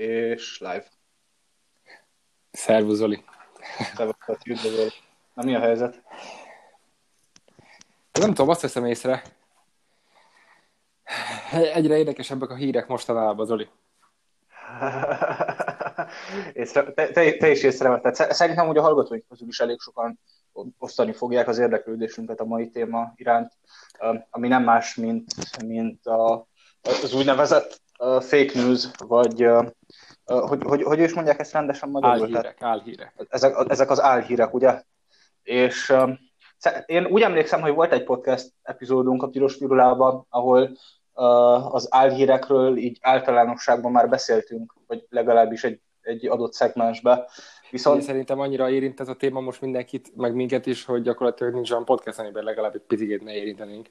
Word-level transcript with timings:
és 0.00 0.58
live. 0.58 0.86
Szervusz, 2.50 2.96
Zoli. 2.96 3.24
Szervusz, 3.94 4.16
Na 5.34 5.42
mi 5.42 5.54
a 5.54 5.60
helyzet? 5.60 6.02
Nem 8.12 8.28
tudom, 8.28 8.48
azt 8.48 8.60
veszem 8.60 8.84
észre. 8.84 9.22
Egyre 11.52 11.96
érdekesebbek 11.96 12.50
a 12.50 12.54
hírek 12.54 12.86
mostanában, 12.86 13.46
Zoli. 13.46 13.68
észre, 16.52 16.92
te, 16.92 17.10
te, 17.10 17.36
te 17.36 17.50
is 17.50 17.62
észrevetted. 17.62 18.14
Szerintem 18.14 18.66
hogy 18.66 18.78
a 18.78 18.82
hallgatóink 18.82 19.24
közül 19.28 19.48
is 19.48 19.60
elég 19.60 19.80
sokan 19.80 20.20
osztani 20.78 21.12
fogják 21.12 21.48
az 21.48 21.58
érdeklődésünket 21.58 22.40
a 22.40 22.44
mai 22.44 22.70
téma 22.70 23.12
iránt, 23.16 23.52
ami 24.30 24.48
nem 24.48 24.62
más, 24.62 24.94
mint, 24.94 25.62
mint 25.66 26.06
a, 26.06 26.46
az 26.82 27.14
úgynevezett 27.14 27.80
fake 28.20 28.50
news, 28.54 28.88
vagy 29.06 29.46
hogy, 30.24 30.62
hogy, 30.62 30.82
hogy 30.82 30.98
is 30.98 31.14
mondják 31.14 31.38
ezt 31.38 31.52
rendesen 31.52 31.88
magyarul? 31.88 32.20
Álhírek, 32.20 32.62
álhírek. 32.62 33.26
Ezek, 33.28 33.64
ezek 33.68 33.90
az 33.90 34.00
álhírek, 34.00 34.54
ugye? 34.54 34.82
És 35.42 35.94
én 36.86 37.06
úgy 37.06 37.22
emlékszem, 37.22 37.60
hogy 37.60 37.74
volt 37.74 37.92
egy 37.92 38.04
podcast 38.04 38.52
epizódunk 38.62 39.22
a 39.22 39.28
Piros 39.28 39.56
Pirulában, 39.56 40.26
ahol 40.28 40.76
az 41.70 41.86
álhírekről 41.90 42.76
így 42.76 42.98
általánosságban 43.00 43.92
már 43.92 44.08
beszéltünk, 44.08 44.74
vagy 44.86 45.06
legalábbis 45.08 45.64
egy, 45.64 45.80
egy 46.00 46.26
adott 46.26 46.52
szegmensbe. 46.52 47.28
Viszont... 47.70 47.96
Én 47.96 48.02
szerintem 48.06 48.40
annyira 48.40 48.70
érint 48.70 49.00
ez 49.00 49.08
a 49.08 49.14
téma 49.14 49.40
most 49.40 49.60
mindenkit, 49.60 50.16
meg 50.16 50.34
minket 50.34 50.66
is, 50.66 50.84
hogy 50.84 51.02
gyakorlatilag 51.02 51.54
nincs 51.54 51.70
olyan 51.70 51.84
podcast, 51.84 52.18
amiben 52.18 52.44
legalább 52.44 52.74
egy 52.74 52.82
picit 52.86 53.24
ne 53.24 53.34
érintenénk. 53.34 53.88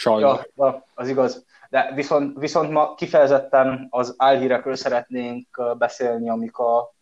Sajnos. 0.00 0.40
Ja, 0.56 0.86
az 0.94 1.08
igaz. 1.08 1.44
De 1.70 1.92
viszont, 1.94 2.38
viszont 2.38 2.70
ma 2.70 2.94
kifejezetten 2.94 3.86
az 3.90 4.14
álhírekről 4.16 4.74
szeretnénk 4.74 5.76
beszélni, 5.78 6.30
amik 6.30 6.56
a 6.56 6.94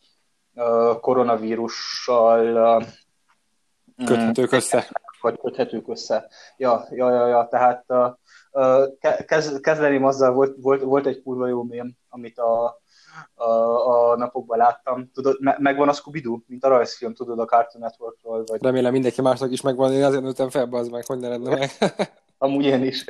koronavírussal 1.01 2.83
köthetők 4.07 4.53
össze. 4.53 4.89
Vagy 5.21 5.41
köthetők 5.41 5.89
össze. 5.89 6.29
Ja, 6.57 6.87
ja, 6.91 7.11
ja, 7.11 7.27
ja. 7.27 7.49
tehát 7.51 7.85
kez, 9.27 9.61
kezdeném 9.61 10.05
azzal, 10.05 10.33
volt, 10.33 10.57
volt, 10.61 10.83
volt 10.83 11.07
egy 11.07 11.23
kurva 11.23 11.47
jó 11.47 11.63
mém, 11.63 11.93
amit 12.09 12.39
a, 12.39 12.81
a, 13.35 13.51
a 14.11 14.17
napokban 14.17 14.59
láttam. 14.59 15.11
Tudod, 15.15 15.37
me, 15.41 15.57
megvan 15.59 15.89
a 15.89 15.93
scooby 15.93 16.43
mint 16.47 16.65
a 16.65 16.69
rajzfilm, 16.69 17.15
tudod, 17.15 17.39
a 17.39 17.45
Cartoon 17.45 17.83
Networkról. 17.83 18.45
Vagy... 18.47 18.63
Remélem 18.63 18.93
mindenki 18.93 19.23
másnak 19.23 19.53
is 19.53 19.61
megvan, 19.61 19.93
én 19.93 20.05
azért 20.05 20.23
nőttem 20.23 20.51
fel, 20.51 20.69
az 20.71 20.89
meg, 20.89 21.07
hogy 21.07 21.19
ne 21.19 21.29
lenne 21.29 21.55
meg. 21.55 21.71
Amúgy 22.39 22.65
én 22.65 22.85
is. 22.85 23.05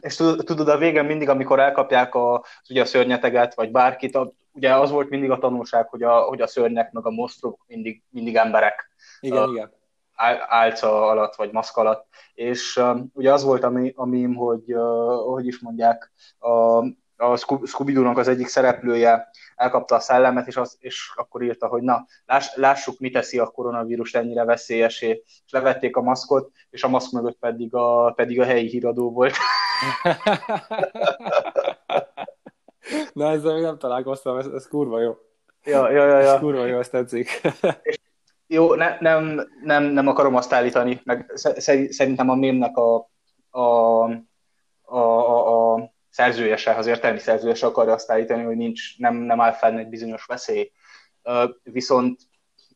És 0.00 0.16
tudod, 0.16 0.68
a 0.68 0.78
végén 0.78 1.04
mindig, 1.04 1.28
amikor 1.28 1.60
elkapják 1.60 2.14
a, 2.14 2.44
ugye 2.68 2.82
a 2.82 2.84
szörnyeteget, 2.84 3.54
vagy 3.54 3.70
bárkit, 3.70 4.14
a, 4.14 4.32
ugye 4.52 4.74
az 4.74 4.90
volt 4.90 5.08
mindig 5.08 5.30
a 5.30 5.38
tanulság, 5.38 5.88
hogy 5.88 6.02
a, 6.02 6.20
hogy 6.20 6.40
a 6.40 6.46
szörnyek 6.46 6.92
meg 6.92 7.06
a 7.06 7.10
monstrumok 7.10 7.64
mindig, 7.66 8.02
mindig 8.10 8.36
emberek. 8.36 8.90
Igen, 9.20 9.42
uh, 9.42 9.50
igen 9.50 9.74
álca 10.48 11.06
alatt, 11.06 11.34
vagy 11.34 11.52
maszk 11.52 11.76
alatt. 11.76 12.06
És 12.34 12.80
ugye 13.12 13.32
az 13.32 13.44
volt 13.44 13.64
a 13.94 14.04
mém, 14.04 14.34
hogy, 14.34 14.74
uh, 14.74 15.32
hogy 15.32 15.46
is 15.46 15.58
mondják, 15.58 16.12
a, 16.38 16.82
a 17.16 17.36
scooby 17.66 17.96
az 17.96 18.28
egyik 18.28 18.46
szereplője 18.46 19.30
elkapta 19.54 19.94
a 19.94 20.00
szellemet, 20.00 20.46
és, 20.46 20.56
az, 20.56 20.76
és 20.80 21.12
akkor 21.14 21.42
írta, 21.42 21.66
hogy 21.66 21.82
na, 21.82 22.06
láss, 22.24 22.54
lássuk, 22.54 22.98
mi 22.98 23.10
teszi 23.10 23.38
a 23.38 23.46
koronavírus 23.46 24.14
ennyire 24.14 24.44
veszélyesé. 24.44 25.22
És 25.26 25.52
levették 25.52 25.96
a 25.96 26.02
maszkot, 26.02 26.50
és 26.70 26.84
a 26.84 26.88
maszk 26.88 27.12
mögött 27.12 27.38
pedig 27.38 27.74
a, 27.74 28.12
pedig 28.16 28.40
a 28.40 28.44
helyi 28.44 28.68
híradó 28.68 29.10
volt. 29.12 29.34
Na, 33.12 33.30
ezzel 33.30 33.54
még 33.54 33.62
nem 33.62 33.78
találkoztam, 33.78 34.36
ez, 34.36 34.46
ez 34.46 34.68
kurva 34.68 35.00
jó. 35.00 35.16
Ja, 35.64 35.90
ja, 35.90 36.06
ja. 36.06 36.18
ja. 36.18 36.32
Ez 36.32 36.40
kurva 36.40 36.64
jó, 36.64 36.78
ezt 36.78 36.90
tetszik. 36.90 37.40
és 37.82 37.98
jó, 38.46 38.74
ne, 38.74 38.96
nem, 39.00 39.48
nem, 39.62 39.84
nem 39.84 40.06
akarom 40.06 40.34
azt 40.34 40.52
állítani, 40.52 41.00
meg 41.04 41.32
szerintem 41.90 42.30
a 42.30 42.34
mémnek 42.34 42.76
a, 42.76 43.10
a, 43.50 43.60
a, 44.82 44.98
a, 44.98 45.48
a 45.48 45.55
szerzője 46.16 46.56
se, 46.56 46.74
az 46.74 46.86
értelmi 46.86 47.18
szerzője 47.18 47.54
se 47.54 47.66
akarja 47.66 47.92
azt 47.92 48.10
állítani, 48.10 48.42
hogy 48.42 48.56
nincs, 48.56 48.98
nem, 48.98 49.14
nem 49.14 49.40
áll 49.40 49.52
fenn 49.52 49.78
egy 49.78 49.88
bizonyos 49.88 50.24
veszély. 50.24 50.72
Viszont, 51.62 52.20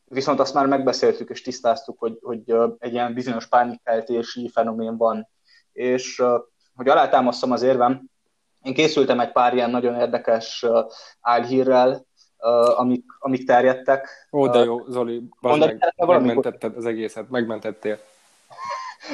viszont 0.05 0.39
azt 0.39 0.53
már 0.53 0.65
megbeszéltük 0.65 1.29
és 1.29 1.41
tisztáztuk, 1.41 1.99
hogy, 1.99 2.17
hogy 2.21 2.53
egy 2.77 2.93
ilyen 2.93 3.13
bizonyos 3.13 3.47
pánikkeltési 3.47 4.49
fenomén 4.49 4.97
van. 4.97 5.29
És 5.71 6.23
hogy 6.75 6.89
alátámasztom 6.89 7.51
az 7.51 7.61
érvem, 7.61 8.09
én 8.61 8.73
készültem 8.73 9.19
egy 9.19 9.31
pár 9.31 9.53
ilyen 9.53 9.69
nagyon 9.69 9.95
érdekes 9.95 10.65
álhírrel, 11.21 12.05
amik, 12.75 13.05
amik 13.19 13.45
terjedtek. 13.45 14.27
Ó, 14.31 14.47
de 14.47 14.59
jó, 14.59 14.85
Zoli, 14.87 15.23
meg, 15.41 15.79
megmentetted 15.97 16.75
az 16.75 16.85
egészet, 16.85 17.29
megmentettél. 17.29 17.99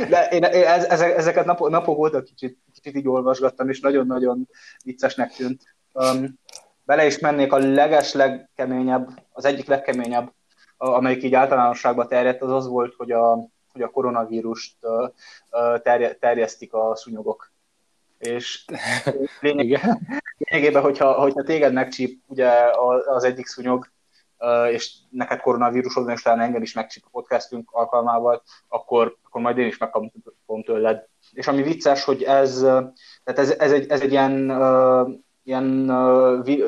De 0.09 0.25
én, 0.25 0.44
én 0.44 0.66
ezeket 0.98 1.46
napok, 1.46 1.70
napok 1.70 1.98
óta 1.98 2.22
kicsit, 2.22 2.58
kicsit 2.74 2.96
így 2.96 3.08
olvasgattam, 3.08 3.70
és 3.70 3.80
nagyon-nagyon 3.80 4.48
viccesnek 4.84 5.31
tűnt. 5.31 5.62
Um, 5.94 6.40
bele 6.84 7.06
is 7.06 7.20
mennék 7.20 7.53
a 7.53 7.58
leges 7.58 8.14
legkeményebb, 8.14 9.09
az 9.31 9.46
egyik 9.46 9.68
legkeményebb, 9.68 10.34
amelyik 10.78 11.24
így 11.24 11.34
általánosságban 11.34 12.08
terjedt, 12.08 12.42
az 12.42 12.52
az 12.52 12.68
volt, 12.68 12.94
hogy 12.96 13.12
a, 13.12 13.48
hogy 13.72 13.81
a 13.81 13.90
koronavírust 13.90 14.75
uh, 14.81 15.81
terje, 15.81 16.14
terjesztik 16.14 16.74
a 16.74 16.96
szúnyogok 16.96 17.52
és 18.18 18.66
lényegében, 19.42 20.08
lényegében 20.38 20.81
hogyha, 20.81 21.14
hogyha 21.14 21.44
téged 21.44 21.74
megcsíp 21.74 22.22
ugye 22.28 22.50
az 23.06 23.24
egyik 23.24 23.46
szúnyog, 23.46 23.90
és 24.72 24.94
neked 25.09 25.40
koronavírusod 25.40 26.03
van, 26.03 26.14
és 26.14 26.22
talán 26.22 26.40
engem 26.40 26.62
is 26.62 26.74
megcsíp 26.74 27.03
a 27.06 27.09
podcastünk 27.12 27.70
alkalmával, 27.72 28.44
akkor, 28.68 29.18
akkor 29.24 29.42
majd 29.42 29.58
én 29.58 29.68
is 29.68 29.78
megkapom 29.78 30.64
tőled. 30.64 31.08
És 31.31 31.48
ami 31.48 31.64
vicces, 31.64 32.03
hogy 32.03 32.24
ez, 32.24 32.59
tehát 32.59 33.40
ez, 33.40 33.50
ez, 33.50 33.72
egy, 33.72 33.88
ez 33.90 34.02
egy 34.02 34.12
ilyen, 34.12 34.52
ilyen 35.44 35.86
vi, 36.44 36.64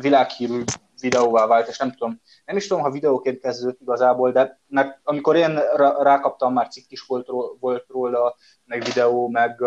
világhírű 0.00 0.62
videóvá 1.00 1.46
vált, 1.46 1.68
és 1.68 1.78
nem 1.78 1.92
tudom, 1.92 2.20
nem 2.44 2.56
is 2.56 2.66
tudom, 2.66 2.82
ha 2.82 2.90
videóként 2.90 3.40
kezdődött 3.40 3.80
igazából, 3.80 4.32
de 4.32 4.60
mert 4.66 5.00
amikor 5.02 5.36
én 5.36 5.58
rákaptam, 5.98 6.52
már 6.52 6.68
cikk 6.68 6.90
is 6.90 7.00
volt, 7.00 7.28
volt 7.60 7.84
róla, 7.88 8.36
meg 8.64 8.82
videó, 8.82 9.28
meg 9.28 9.62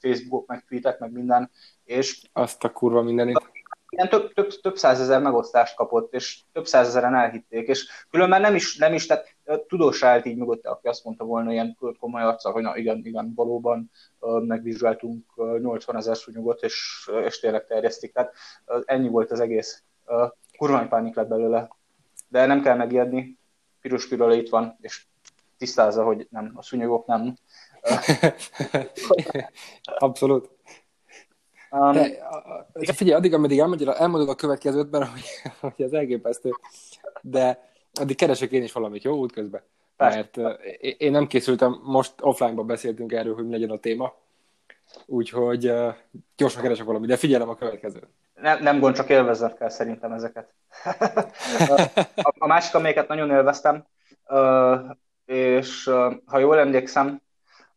Facebook, 0.00 0.46
meg 0.46 0.64
tweetek, 0.68 0.98
meg 0.98 1.12
minden, 1.12 1.50
és... 1.84 2.22
Azt 2.32 2.64
a 2.64 2.72
kurva 2.72 3.02
mindenit. 3.02 3.50
Igen, 3.98 4.10
több, 4.10 4.32
több, 4.32 4.60
több 4.60 4.76
százezer 4.76 5.20
megosztást 5.20 5.76
kapott, 5.76 6.14
és 6.14 6.40
több 6.52 6.66
százezeren 6.66 7.14
elhitték, 7.14 7.68
és 7.68 8.06
különben 8.10 8.40
nem 8.40 8.54
is, 8.54 8.76
nem 8.76 8.94
is 8.94 9.06
tehát 9.06 9.34
tudós 9.68 10.02
állt 10.02 10.26
így 10.26 10.36
mögötte, 10.36 10.70
aki 10.70 10.86
azt 10.86 11.04
mondta 11.04 11.24
volna 11.24 11.52
ilyen 11.52 11.78
komoly 11.98 12.22
arca, 12.22 12.50
hogy 12.50 12.62
na 12.62 12.76
igen, 12.76 13.00
igen, 13.04 13.32
valóban 13.34 13.90
megvizsgáltunk 14.40 15.24
80 15.60 15.96
ezer 15.96 16.16
súnyogot, 16.16 16.62
és, 16.62 17.08
és 17.24 17.40
tényleg 17.40 17.66
terjesztik. 17.66 18.12
Tehát 18.12 18.32
ennyi 18.84 19.08
volt 19.08 19.30
az 19.30 19.40
egész. 19.40 19.82
Kurva 20.58 20.86
pánik 20.88 21.14
lett 21.14 21.28
belőle. 21.28 21.68
De 22.28 22.46
nem 22.46 22.62
kell 22.62 22.76
megijedni, 22.76 23.38
piros 23.80 24.08
pirula 24.08 24.34
itt 24.34 24.48
van, 24.48 24.76
és 24.80 25.06
tisztázza, 25.56 26.04
hogy 26.04 26.26
nem, 26.30 26.52
a 26.54 26.62
szúnyogok 26.62 27.06
nem 27.06 27.34
Abszolút. 29.98 30.50
Um, 31.70 31.92
De, 31.92 32.18
a, 32.72 32.92
figyelj, 32.92 33.16
addig, 33.16 33.34
ameddig 33.34 33.58
elmondod, 33.58 33.94
elmondod 33.98 34.28
a 34.28 34.34
következőtben, 34.34 35.06
hogy, 35.06 35.24
hogy 35.76 35.84
az 35.84 35.92
elképesztő, 35.92 36.50
de 37.20 37.70
addig 37.92 38.16
keresek 38.16 38.50
én 38.50 38.62
is 38.62 38.72
valamit, 38.72 39.02
jó, 39.02 39.14
útközben. 39.14 39.62
Mert 39.96 40.36
uh, 40.36 40.52
én 40.98 41.10
nem 41.10 41.26
készültem, 41.26 41.80
most 41.84 42.12
offline-ban 42.20 42.66
beszéltünk 42.66 43.12
erről, 43.12 43.34
hogy 43.34 43.44
mi 43.44 43.50
legyen 43.50 43.70
a 43.70 43.78
téma, 43.78 44.14
úgyhogy 45.06 45.68
uh, 45.68 45.94
gyorsan 46.36 46.62
keresek 46.62 46.84
valamit, 46.84 47.08
de 47.08 47.16
figyelem 47.16 47.48
a 47.48 47.56
következőt. 47.56 48.08
Nem, 48.34 48.62
nem 48.62 48.78
gond, 48.80 48.94
csak 48.94 49.08
élvezet 49.08 49.56
kell 49.56 49.68
szerintem 49.68 50.12
ezeket. 50.12 50.54
a, 52.16 52.34
a 52.38 52.46
másik, 52.46 52.74
amelyeket 52.74 53.08
nagyon 53.08 53.30
élveztem, 53.30 53.86
és 55.24 55.90
ha 56.24 56.38
jól 56.38 56.58
emlékszem, 56.58 57.20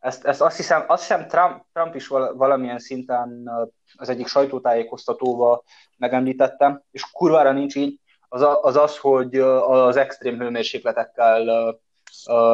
ezt, 0.02 0.26
ezt 0.26 0.42
azt 0.42 0.58
hiszem, 0.58 0.84
azt 0.88 1.02
hiszem 1.02 1.28
Trump, 1.28 1.64
Trump 1.74 1.96
is 1.96 2.08
valamilyen 2.08 2.80
szinten 2.80 3.52
az 3.96 4.10
egyik 4.10 4.28
sajtótájékoztatóba 4.28 5.64
megemlítette, 5.98 6.86
és 6.92 7.12
kurvára 7.12 7.52
nincs 7.52 7.76
így, 7.76 8.00
az, 8.30 8.46
az 8.62 8.76
az, 8.76 8.98
hogy 8.98 9.36
az 9.40 9.96
extrém 9.96 10.38
hőmérsékletekkel 10.38 11.44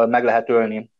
meg 0.07 0.23
lehet 0.23 0.49
ölni 0.49 0.91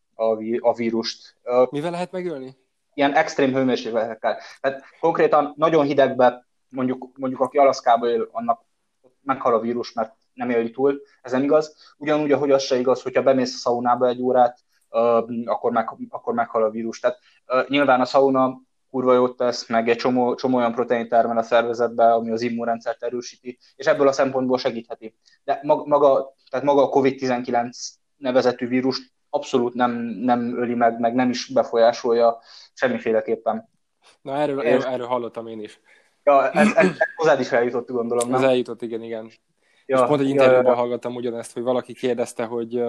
a, 0.59 0.73
vírust. 0.73 1.35
Mivel 1.69 1.91
lehet 1.91 2.11
megölni? 2.11 2.57
Ilyen 2.93 3.13
extrém 3.13 3.53
hőmérsékletekkel. 3.53 4.37
Tehát 4.61 4.83
konkrétan 4.99 5.53
nagyon 5.55 5.85
hidegbe, 5.85 6.47
mondjuk, 6.69 7.09
mondjuk 7.17 7.41
aki 7.41 7.57
Alaszkába 7.57 8.09
él, 8.09 8.29
annak 8.31 8.65
meghal 9.21 9.53
a 9.53 9.59
vírus, 9.59 9.93
mert 9.93 10.13
nem 10.33 10.49
éli 10.49 10.71
túl, 10.71 11.01
ez 11.21 11.31
nem 11.31 11.43
igaz. 11.43 11.93
Ugyanúgy, 11.97 12.31
ahogy 12.31 12.51
az 12.51 12.63
se 12.63 12.79
igaz, 12.79 13.01
hogyha 13.01 13.23
bemész 13.23 13.55
a 13.55 13.57
szaunába 13.57 14.07
egy 14.07 14.21
órát, 14.21 14.59
akkor, 15.45 15.71
meg, 15.71 15.89
akkor 16.09 16.33
meghal 16.33 16.63
a 16.63 16.69
vírus. 16.69 16.99
Tehát 16.99 17.19
nyilván 17.67 18.01
a 18.01 18.05
sauna 18.05 18.61
kurva 18.89 19.13
jót 19.13 19.37
tesz, 19.37 19.67
meg 19.67 19.89
egy 19.89 19.97
csomó, 19.97 20.35
csomó 20.35 20.57
olyan 20.57 20.73
protein 20.73 21.07
termel 21.07 21.37
a 21.37 21.43
szervezetbe, 21.43 22.13
ami 22.13 22.31
az 22.31 22.41
immunrendszert 22.41 23.03
erősíti, 23.03 23.57
és 23.75 23.85
ebből 23.85 24.07
a 24.07 24.11
szempontból 24.11 24.57
segítheti. 24.57 25.15
De 25.43 25.59
maga, 25.63 26.33
tehát 26.49 26.65
maga 26.65 26.83
a 26.83 26.89
COVID-19 26.89 27.69
nevezetű 28.17 28.67
vírus 28.67 29.15
abszolút 29.29 29.73
nem, 29.73 29.91
nem 30.01 30.57
öli 30.57 30.73
meg, 30.73 30.99
meg 30.99 31.13
nem 31.13 31.29
is 31.29 31.47
befolyásolja 31.47 32.39
semmiféleképpen. 32.73 33.69
Na 34.21 34.35
erről, 34.35 34.61
erről, 34.61 34.83
erről 34.83 35.07
hallottam 35.07 35.47
én 35.47 35.59
is. 35.59 35.79
Ja, 36.23 36.51
ez, 36.51 36.67
ez, 36.75 36.87
ez 36.87 36.97
hozzád 37.15 37.39
is 37.39 37.51
eljutott, 37.51 37.89
gondolom. 37.89 38.33
Ez 38.33 38.41
eljutott, 38.41 38.81
igen, 38.81 39.01
igen. 39.01 39.31
Ja, 39.85 39.97
és 39.97 40.07
pont 40.07 40.21
egy 40.21 40.29
interjúban 40.29 40.63
ja, 40.63 40.69
ja. 40.69 40.75
hallgattam 40.75 41.15
ugyanezt, 41.15 41.53
hogy 41.53 41.63
valaki 41.63 41.93
kérdezte, 41.93 42.45
hogy 42.45 42.83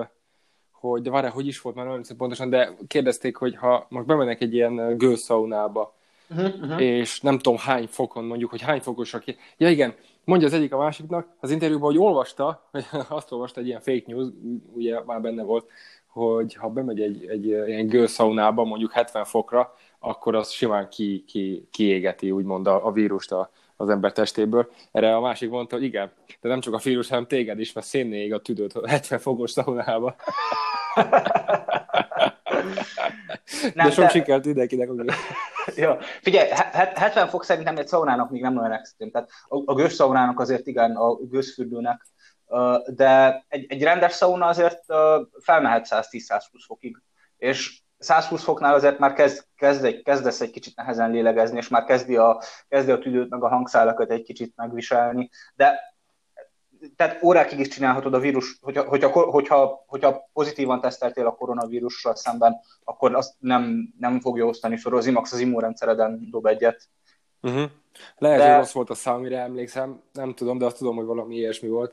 hogy 0.81 1.03
de 1.03 1.11
várjál, 1.11 1.33
hogy 1.33 1.47
is 1.47 1.61
volt 1.61 1.77
már 1.77 1.87
nagyon 1.87 2.03
pontosan, 2.17 2.51
de 2.51 2.77
kérdezték, 2.87 3.37
hogy 3.37 3.57
ha 3.57 3.87
most 3.89 4.07
bemennek 4.07 4.41
egy 4.41 4.55
ilyen 4.55 4.97
gőzszaunába, 4.97 5.95
uh-huh, 6.31 6.55
uh-huh. 6.61 6.83
és 6.83 7.21
nem 7.21 7.39
tudom 7.39 7.59
hány 7.59 7.87
fokon 7.87 8.25
mondjuk, 8.25 8.51
hogy 8.51 8.61
hány 8.61 8.81
fokosak. 8.81 9.25
Ja 9.57 9.71
igen, 9.71 9.95
mondja 10.25 10.47
az 10.47 10.53
egyik 10.53 10.73
a 10.73 10.79
másiknak, 10.79 11.29
az 11.41 11.51
interjúban, 11.51 11.91
hogy 11.91 12.01
olvasta, 12.01 12.69
hogy 12.71 12.85
azt 13.09 13.33
olvasta 13.33 13.61
egy 13.61 13.67
ilyen 13.67 13.81
fake 13.81 14.05
news, 14.07 14.29
ugye 14.73 15.03
már 15.05 15.21
benne 15.21 15.43
volt, 15.43 15.67
hogy 16.07 16.55
ha 16.55 16.69
bemegy 16.69 17.01
egy, 17.01 17.27
egy 17.27 17.47
ilyen 17.47 17.87
gőzszaunába, 17.87 18.65
mondjuk 18.65 18.93
70 18.93 19.25
fokra, 19.25 19.75
akkor 19.99 20.35
az 20.35 20.51
simán 20.51 20.89
ki, 20.89 21.25
ki, 21.27 21.69
kiégeti, 21.71 22.31
úgymond 22.31 22.67
a, 22.67 22.87
a 22.87 22.93
vírust 22.93 23.33
a, 23.33 23.51
az 23.81 23.89
ember 23.89 24.13
testéből. 24.13 24.71
Erre 24.93 25.17
a 25.17 25.21
másik 25.21 25.51
mondta, 25.51 25.77
hogy 25.77 25.85
igen, 25.85 26.13
de 26.41 26.49
nem 26.49 26.61
csak 26.61 26.75
a 26.75 26.81
vírus, 26.83 27.09
hanem 27.09 27.27
téged 27.27 27.61
is, 27.61 27.73
mert 27.73 27.87
szénné 27.87 28.25
ég 28.25 28.33
a 28.33 28.41
tüdőt 28.41 28.87
70 28.87 29.19
fokos 29.19 29.51
szaunába. 29.51 30.17
Nem, 33.75 33.87
de 33.87 33.91
sok 33.91 34.05
de... 34.05 34.09
sikert 34.09 34.45
mindenkinek. 34.45 34.91
ja. 35.77 35.99
Figyelj, 36.01 36.49
70 36.73 37.29
fok 37.29 37.45
szerintem 37.45 37.77
egy 37.77 37.87
szaunának 37.87 38.31
még 38.31 38.43
nem 38.43 38.59
olyan 38.59 38.73
extrém. 38.73 39.11
Tehát 39.11 39.29
a, 39.49 39.63
a 39.65 39.75
gőzszaunának 39.75 40.41
azért 40.41 40.67
igen, 40.67 40.97
a 40.97 41.15
gőzfürdőnek, 41.15 42.07
de 42.87 43.45
egy, 43.49 43.67
egy 43.69 43.83
rendes 43.83 44.13
szauna 44.13 44.47
azért 44.47 44.85
felmehet 45.41 45.87
110-120 45.91 46.41
fokig. 46.67 47.03
És 47.37 47.81
120 47.99 48.43
foknál 48.43 48.75
azért 48.75 48.99
már 48.99 49.13
kezd, 49.13 49.45
kezd 49.57 49.85
egy, 49.85 50.03
kezdesz 50.03 50.41
egy 50.41 50.51
kicsit 50.51 50.77
nehezen 50.77 51.11
lélegezni, 51.11 51.57
és 51.57 51.69
már 51.69 51.85
kezdi 51.85 52.17
a, 52.17 52.43
kezdi 52.69 52.91
a 52.91 52.99
tüdőt, 52.99 53.31
meg 53.31 53.43
a 53.43 53.49
hangszálakat 53.49 54.11
egy 54.11 54.23
kicsit 54.23 54.53
megviselni, 54.57 55.31
de 55.55 55.97
tehát 56.97 57.23
órákig 57.23 57.59
is 57.59 57.69
csinálhatod 57.69 58.15
a 58.15 58.19
vírus, 58.19 58.59
hogyha, 58.61 58.83
hogyha, 58.83 59.09
hogyha, 59.11 59.85
hogyha 59.87 60.29
pozitívan 60.33 60.81
teszteltél 60.81 61.27
a 61.27 61.35
koronavírussal 61.35 62.15
szemben, 62.15 62.61
akkor 62.85 63.15
azt 63.15 63.35
nem, 63.39 63.95
nem 63.99 64.21
fogja 64.21 64.45
osztani 64.45 64.77
fel, 64.77 64.93
az 64.93 65.07
IMAX 65.07 65.33
az 65.33 65.39
immunrendszereden 65.39 66.29
dob 66.31 66.47
egyet. 66.47 66.89
Uh-huh. 67.43 67.71
Lehet, 68.19 68.39
de... 68.39 68.49
hogy 68.49 68.59
rossz 68.59 68.73
volt 68.73 68.91
a 68.91 68.95
szám, 68.95 69.15
amire 69.15 69.41
emlékszem, 69.41 70.03
nem 70.13 70.35
tudom, 70.35 70.59
de 70.59 70.65
azt 70.65 70.77
tudom, 70.77 70.97
hogy 70.97 71.07
valami 71.07 71.35
ilyesmi 71.35 71.69
volt, 71.69 71.93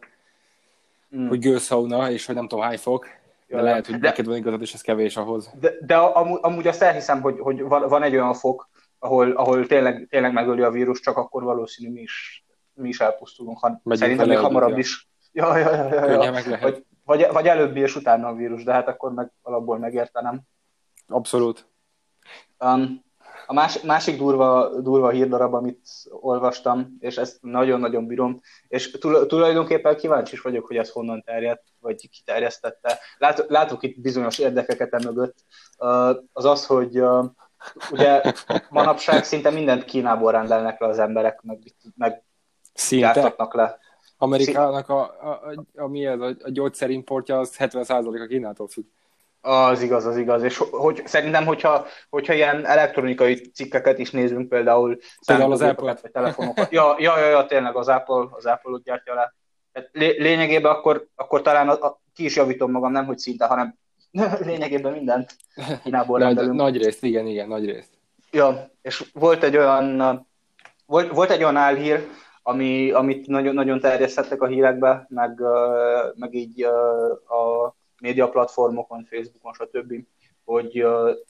mm. 1.15 1.27
hogy 1.27 1.39
gőzszauna, 1.39 2.11
és 2.11 2.25
hogy 2.25 2.35
nem 2.35 2.47
tudom 2.47 2.63
hány 2.63 2.77
fok, 2.77 3.07
de 3.55 3.61
lehet, 3.61 3.85
hogy 3.85 3.99
de, 3.99 4.07
neked 4.07 4.25
van 4.25 4.35
igazad, 4.35 4.61
és 4.61 4.73
ez 4.73 4.81
kevés 4.81 5.17
ahhoz. 5.17 5.51
De, 5.59 5.71
de 5.81 5.95
amúgy, 5.95 6.39
amúgy 6.41 6.67
azt 6.67 6.81
elhiszem, 6.81 7.21
hogy, 7.21 7.39
hogy 7.39 7.61
van, 7.61 7.87
van 7.87 8.03
egy 8.03 8.13
olyan 8.13 8.33
fok, 8.33 8.69
ahol, 8.99 9.31
ahol 9.31 9.65
tényleg, 9.65 10.07
tényleg 10.09 10.33
megöli 10.33 10.61
a 10.61 10.69
vírus, 10.69 10.99
csak 10.99 11.17
akkor 11.17 11.43
valószínű 11.43 11.91
mi 11.91 12.01
is 12.01 12.45
mi 12.75 12.87
is 12.87 12.99
elpusztulunk, 12.99 13.59
ha, 13.59 13.81
szerintem 13.85 14.27
még 14.27 14.37
hamarabb 14.37 14.69
ja. 14.69 14.77
is. 14.77 15.09
Ja, 15.31 15.57
ja, 15.57 15.75
ja, 15.75 15.93
ja, 15.93 16.23
ja. 16.23 16.31
Meg 16.31 16.45
lehet. 16.45 16.61
Vagy, 16.61 16.85
vagy, 17.03 17.27
vagy 17.31 17.47
előbbi 17.47 17.79
és 17.79 17.95
utána 17.95 18.27
a 18.27 18.33
vírus, 18.33 18.63
de 18.63 18.73
hát 18.73 18.87
akkor 18.87 19.13
meg 19.13 19.31
alapból 19.41 19.77
megértenem. 19.77 20.41
Abszolút. 21.07 21.67
Um, 22.59 23.04
a 23.45 23.53
más, 23.53 23.81
másik 23.81 24.17
durva, 24.17 24.69
durva 24.81 25.09
hírdarab, 25.09 25.53
amit 25.53 25.87
olvastam, 26.09 26.97
és 26.99 27.17
ezt 27.17 27.37
nagyon-nagyon 27.41 28.07
bírom, 28.07 28.41
és 28.67 28.91
tulajdonképpen 29.27 29.95
kíváncsi 29.95 30.33
is 30.33 30.41
vagyok, 30.41 30.65
hogy 30.65 30.77
ez 30.77 30.89
honnan 30.89 31.23
terjedt, 31.23 31.63
vagy 31.79 32.09
kiterjesztette. 32.09 32.99
Lát, 33.17 33.45
látok 33.47 33.83
itt 33.83 33.99
bizonyos 33.99 34.39
érdekeket 34.39 34.93
e 34.93 34.99
mögött. 35.03 35.35
Uh, 35.77 36.15
az 36.33 36.45
az, 36.45 36.65
hogy 36.65 37.01
ugye 37.91 38.21
manapság 38.69 39.23
szinte 39.23 39.49
mindent 39.49 39.85
Kínából 39.85 40.31
rendelnek 40.31 40.79
le 40.79 40.87
az 40.87 40.99
emberek, 40.99 41.41
meg, 41.41 41.59
meg 41.97 42.23
Szinte. 42.73 43.35
le. 43.51 43.79
Amerikának 44.17 44.89
a, 44.89 45.01
a, 45.01 45.29
a, 45.29 45.81
a, 45.81 45.87
mi 45.87 46.05
ez, 46.05 46.19
a, 46.19 46.25
a 46.25 46.49
gyógyszerimportja 46.49 47.39
az 47.39 47.55
70% 47.59 48.23
a 48.23 48.27
Kínától 48.27 48.67
függ. 48.67 48.85
Az 49.45 49.81
igaz, 49.81 50.05
az 50.05 50.17
igaz. 50.17 50.43
És 50.43 50.57
hogy, 50.71 51.01
szerintem, 51.05 51.45
hogyha, 51.45 51.85
hogyha 52.09 52.33
ilyen 52.33 52.65
elektronikai 52.65 53.33
cikkeket 53.35 53.99
is 53.99 54.11
nézünk, 54.11 54.49
például 54.49 54.97
például 55.25 55.51
az 55.51 55.61
Apple. 55.61 55.97
Vagy 56.01 56.11
telefonokat. 56.11 56.71
Ja, 56.71 56.95
ja, 56.97 57.19
ja, 57.19 57.29
ja, 57.29 57.45
tényleg 57.45 57.75
az 57.75 57.87
Apple, 57.87 58.27
az 58.31 58.45
Apple 58.45 58.79
gyártja 58.83 59.13
le. 59.13 59.35
Tehát 59.71 59.89
lényegében 60.17 60.71
akkor, 60.71 61.07
akkor 61.15 61.41
talán 61.41 61.69
a, 61.69 61.85
a, 61.85 62.01
ki 62.13 62.23
is 62.23 62.35
javítom 62.35 62.71
magam, 62.71 62.91
nem 62.91 63.05
hogy 63.05 63.17
szinte, 63.17 63.45
hanem 63.45 63.77
lényegében 64.45 64.91
mindent 64.91 65.35
Kínából 65.83 66.17
nagy, 66.19 66.27
rendelünk. 66.27 66.55
Nagy 66.55 66.83
részt, 66.83 67.03
igen, 67.03 67.27
igen, 67.27 67.47
nagy 67.47 67.65
részt. 67.65 67.89
Ja, 68.31 68.71
és 68.81 69.09
volt 69.13 69.43
egy 69.43 69.57
olyan, 69.57 69.97
volt, 70.85 71.11
volt 71.11 71.29
egy 71.29 71.41
olyan 71.41 71.55
álhír, 71.55 72.07
ami, 72.43 72.91
amit 72.91 73.27
nagyon, 73.27 73.53
nagyon 73.53 73.79
terjesztettek 73.79 74.41
a 74.41 74.47
hírekbe, 74.47 75.05
meg, 75.09 75.41
meg 76.15 76.33
így 76.33 76.63
a 77.27 77.75
média 78.01 78.29
platformokon, 78.29 79.05
Facebookon, 79.05 79.53
stb., 79.53 79.93
hogy 80.43 80.85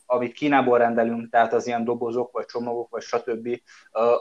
amit 0.05 0.33
Kínából 0.33 0.77
rendelünk, 0.77 1.29
tehát 1.29 1.53
az 1.53 1.67
ilyen 1.67 1.83
dobozok, 1.83 2.31
vagy 2.31 2.45
csomagok, 2.45 2.89
vagy 2.89 3.01
stb., 3.01 3.61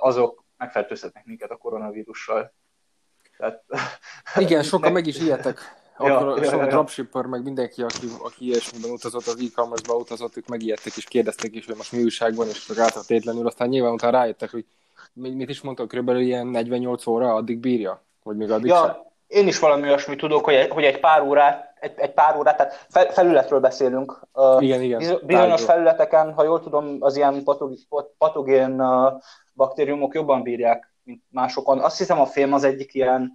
azok 0.00 0.44
megfertőzhetnek 0.56 1.25
minket 1.25 1.50
a 1.50 1.56
koronavírussal. 1.56 2.52
Tehát... 3.37 3.64
Igen, 4.37 4.62
sokan 4.73 4.93
meg 4.93 5.06
is 5.06 5.19
ijedtek. 5.19 5.82
Akkor 5.96 6.38
ja, 6.38 6.44
ja, 6.44 6.56
ja, 6.56 6.67
dropshipper, 6.67 7.25
meg 7.25 7.43
mindenki, 7.43 7.82
aki, 7.82 8.06
aki 8.23 8.44
ilyesmiben 8.44 8.90
utazott, 8.90 9.26
az 9.26 9.40
e-commerce-ba 9.40 9.94
utazott, 9.94 10.37
ők 10.37 10.47
megijedtek 10.47 10.97
és 10.97 11.05
kérdezték 11.05 11.55
is, 11.55 11.67
hogy 11.67 11.76
most 11.76 11.93
mi 11.93 12.02
újság 12.02 12.35
van, 12.35 12.49
és 12.49 12.67
csak 12.67 13.06
tétlenül, 13.06 13.47
aztán 13.47 13.69
nyilván 13.69 13.93
utána 13.93 14.19
rájöttek, 14.19 14.50
hogy 14.50 14.64
mit 15.12 15.49
is 15.49 15.61
mondtak, 15.61 15.88
körülbelül 15.88 16.20
ilyen 16.20 16.47
48 16.47 17.06
óra 17.06 17.35
addig 17.35 17.58
bírja? 17.58 18.02
Vagy 18.23 18.37
még 18.37 18.50
addig 18.50 18.67
ja, 18.67 18.76
sem? 18.76 18.97
Én 19.34 19.46
is 19.46 19.58
valami 19.58 19.82
olyasmit 19.82 20.19
tudok, 20.19 20.44
hogy 20.44 20.54
egy, 20.54 20.69
hogy 20.69 20.84
egy 20.84 21.00
pár 21.00 21.22
órát, 21.22 21.75
egy, 21.81 21.92
egy 21.96 22.12
pár 22.12 22.36
órát, 22.36 22.56
tehát 22.56 22.86
fel, 22.88 23.10
felületről 23.10 23.60
beszélünk. 23.60 24.20
Igen, 24.58 24.82
igen. 24.82 24.98
Bizonyos 24.98 25.26
tárgyról. 25.26 25.56
felületeken, 25.56 26.32
ha 26.32 26.44
jól 26.44 26.60
tudom, 26.60 26.96
az 27.00 27.16
ilyen 27.16 27.44
patogén 28.18 28.82
baktériumok 29.54 30.14
jobban 30.14 30.42
bírják, 30.42 30.94
mint 31.02 31.23
másokon. 31.30 31.78
Azt 31.78 31.99
hiszem 31.99 32.20
a 32.20 32.26
fém 32.26 32.52
az 32.52 32.64
egyik 32.64 32.94
ilyen, 32.94 33.32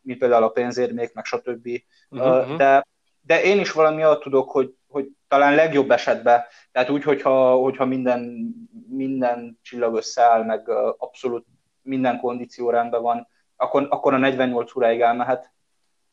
mint 0.00 0.18
például 0.18 0.42
a 0.42 0.48
pénzérmék, 0.48 1.14
meg 1.14 1.24
stb. 1.24 1.68
Uh-huh. 2.10 2.56
De, 2.56 2.86
de 3.20 3.42
én 3.42 3.60
is 3.60 3.72
valami 3.72 4.04
olyat 4.04 4.20
tudok, 4.20 4.50
hogy, 4.50 4.74
hogy 4.88 5.08
talán 5.28 5.54
legjobb 5.54 5.90
esetben, 5.90 6.42
tehát 6.72 6.90
úgy, 6.90 7.02
hogyha, 7.02 7.54
hogyha 7.54 7.84
minden, 7.84 8.48
minden 8.88 9.58
csillag 9.62 9.96
összeáll, 9.96 10.44
meg 10.44 10.68
abszolút 10.98 11.46
minden 11.82 12.20
kondíció 12.20 12.70
rendben 12.70 13.02
van, 13.02 13.28
akkor, 13.64 13.86
akkor 13.90 14.14
a 14.14 14.18
48 14.18 14.76
óráig 14.76 15.00
elmehet. 15.00 15.52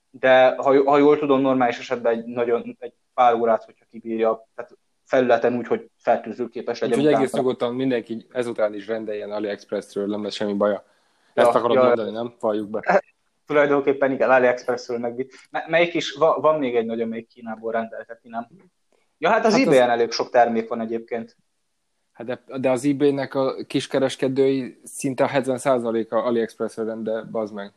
De 0.09 0.55
ha, 0.55 0.83
ha 0.83 0.97
jól 0.97 1.19
tudom, 1.19 1.41
normális 1.41 1.79
esetben 1.79 2.13
egy, 2.13 2.25
nagyon, 2.25 2.75
egy 2.79 2.93
pár 3.13 3.33
órát, 3.33 3.63
hogyha 3.63 3.85
kibírja, 3.91 4.47
tehát 4.55 4.77
felületen 5.03 5.57
úgy, 5.57 5.67
hogy 5.67 5.89
fertőző 5.97 6.47
képes 6.47 6.79
legyen. 6.79 6.99
Úgyhogy 6.99 7.13
egész 7.13 7.33
nyugodtan 7.33 7.75
mindenki 7.75 8.27
ezután 8.31 8.73
is 8.73 8.87
rendeljen 8.87 9.31
AliExpressről, 9.31 10.07
nem 10.07 10.23
lesz 10.23 10.33
semmi 10.33 10.53
baja. 10.53 10.83
Ezt 11.33 11.53
ja, 11.53 11.59
akarod 11.59 11.75
ja, 11.75 11.83
mondani, 11.83 12.11
nem? 12.11 12.35
Valljuk 12.39 12.69
be. 12.69 13.03
Tulajdonképpen 13.45 14.11
igen, 14.11 14.29
AliExpressről 14.29 14.97
meg. 14.97 15.27
Melyik 15.67 15.93
is, 15.93 16.11
van 16.17 16.59
még 16.59 16.75
egy 16.75 16.85
nagyon, 16.85 17.07
még 17.07 17.27
Kínából 17.27 17.71
rendelteti, 17.71 18.29
nem? 18.29 18.47
Ja, 19.17 19.29
hát 19.29 19.45
az 19.45 19.53
hát 19.53 19.61
ebay-en 19.61 19.89
az... 19.89 19.95
elég 19.95 20.11
sok 20.11 20.29
termék 20.29 20.67
van 20.67 20.81
egyébként. 20.81 21.37
Hát 22.27 22.43
de, 22.45 22.57
de 22.57 22.69
az 22.69 22.85
eBay-nek 22.85 23.33
a 23.33 23.55
kiskereskedői 23.67 24.79
szinte 24.83 25.23
a 25.23 25.27
70%-a 25.27 26.15
AliExpress-re 26.15 26.83
rende, 26.83 27.21
bazd 27.31 27.53
meg. 27.53 27.73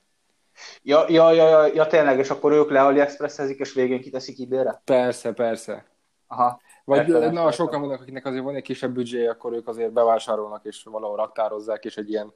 Ja, 0.83 1.05
ja, 1.09 1.31
ja, 1.33 1.49
ja, 1.49 1.67
ja, 1.67 1.87
tényleg, 1.87 2.19
és 2.19 2.31
akkor 2.31 2.53
ők 2.53 2.71
le 2.71 2.83
AliExpress-ezik, 2.83 3.59
és 3.59 3.73
végén 3.73 4.01
kiteszik 4.01 4.41
ebay-re? 4.41 4.81
Persze, 4.85 5.33
persze. 5.33 5.85
Aha. 6.27 6.61
Vagy 6.85 6.99
értem, 6.99 7.21
na, 7.21 7.27
értem. 7.27 7.51
sokan 7.51 7.81
vannak, 7.81 8.01
akiknek 8.01 8.27
azért 8.27 8.43
van 8.43 8.55
egy 8.55 8.63
kisebb 8.63 8.93
büdzsé, 8.93 9.27
akkor 9.27 9.53
ők 9.53 9.69
azért 9.69 9.93
bevásárolnak, 9.93 10.65
és 10.65 10.83
valahol 10.83 11.17
raktározzák, 11.17 11.85
és 11.85 11.97
egy 11.97 12.11
ilyen 12.11 12.33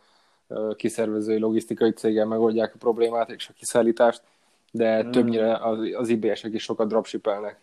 uh, 0.46 0.74
kiszervezői 0.74 1.38
logisztikai 1.38 1.90
céggel 1.90 2.26
megoldják 2.26 2.74
a 2.74 2.78
problémát 2.78 3.30
és 3.30 3.48
a 3.48 3.52
kiszállítást, 3.56 4.22
de 4.70 5.00
hmm. 5.00 5.10
többnyire 5.10 5.56
az, 5.56 5.78
az 5.94 6.08
eBay-esek 6.08 6.52
is 6.52 6.62
sokat 6.62 6.88
dropshipelnek. 6.88 7.58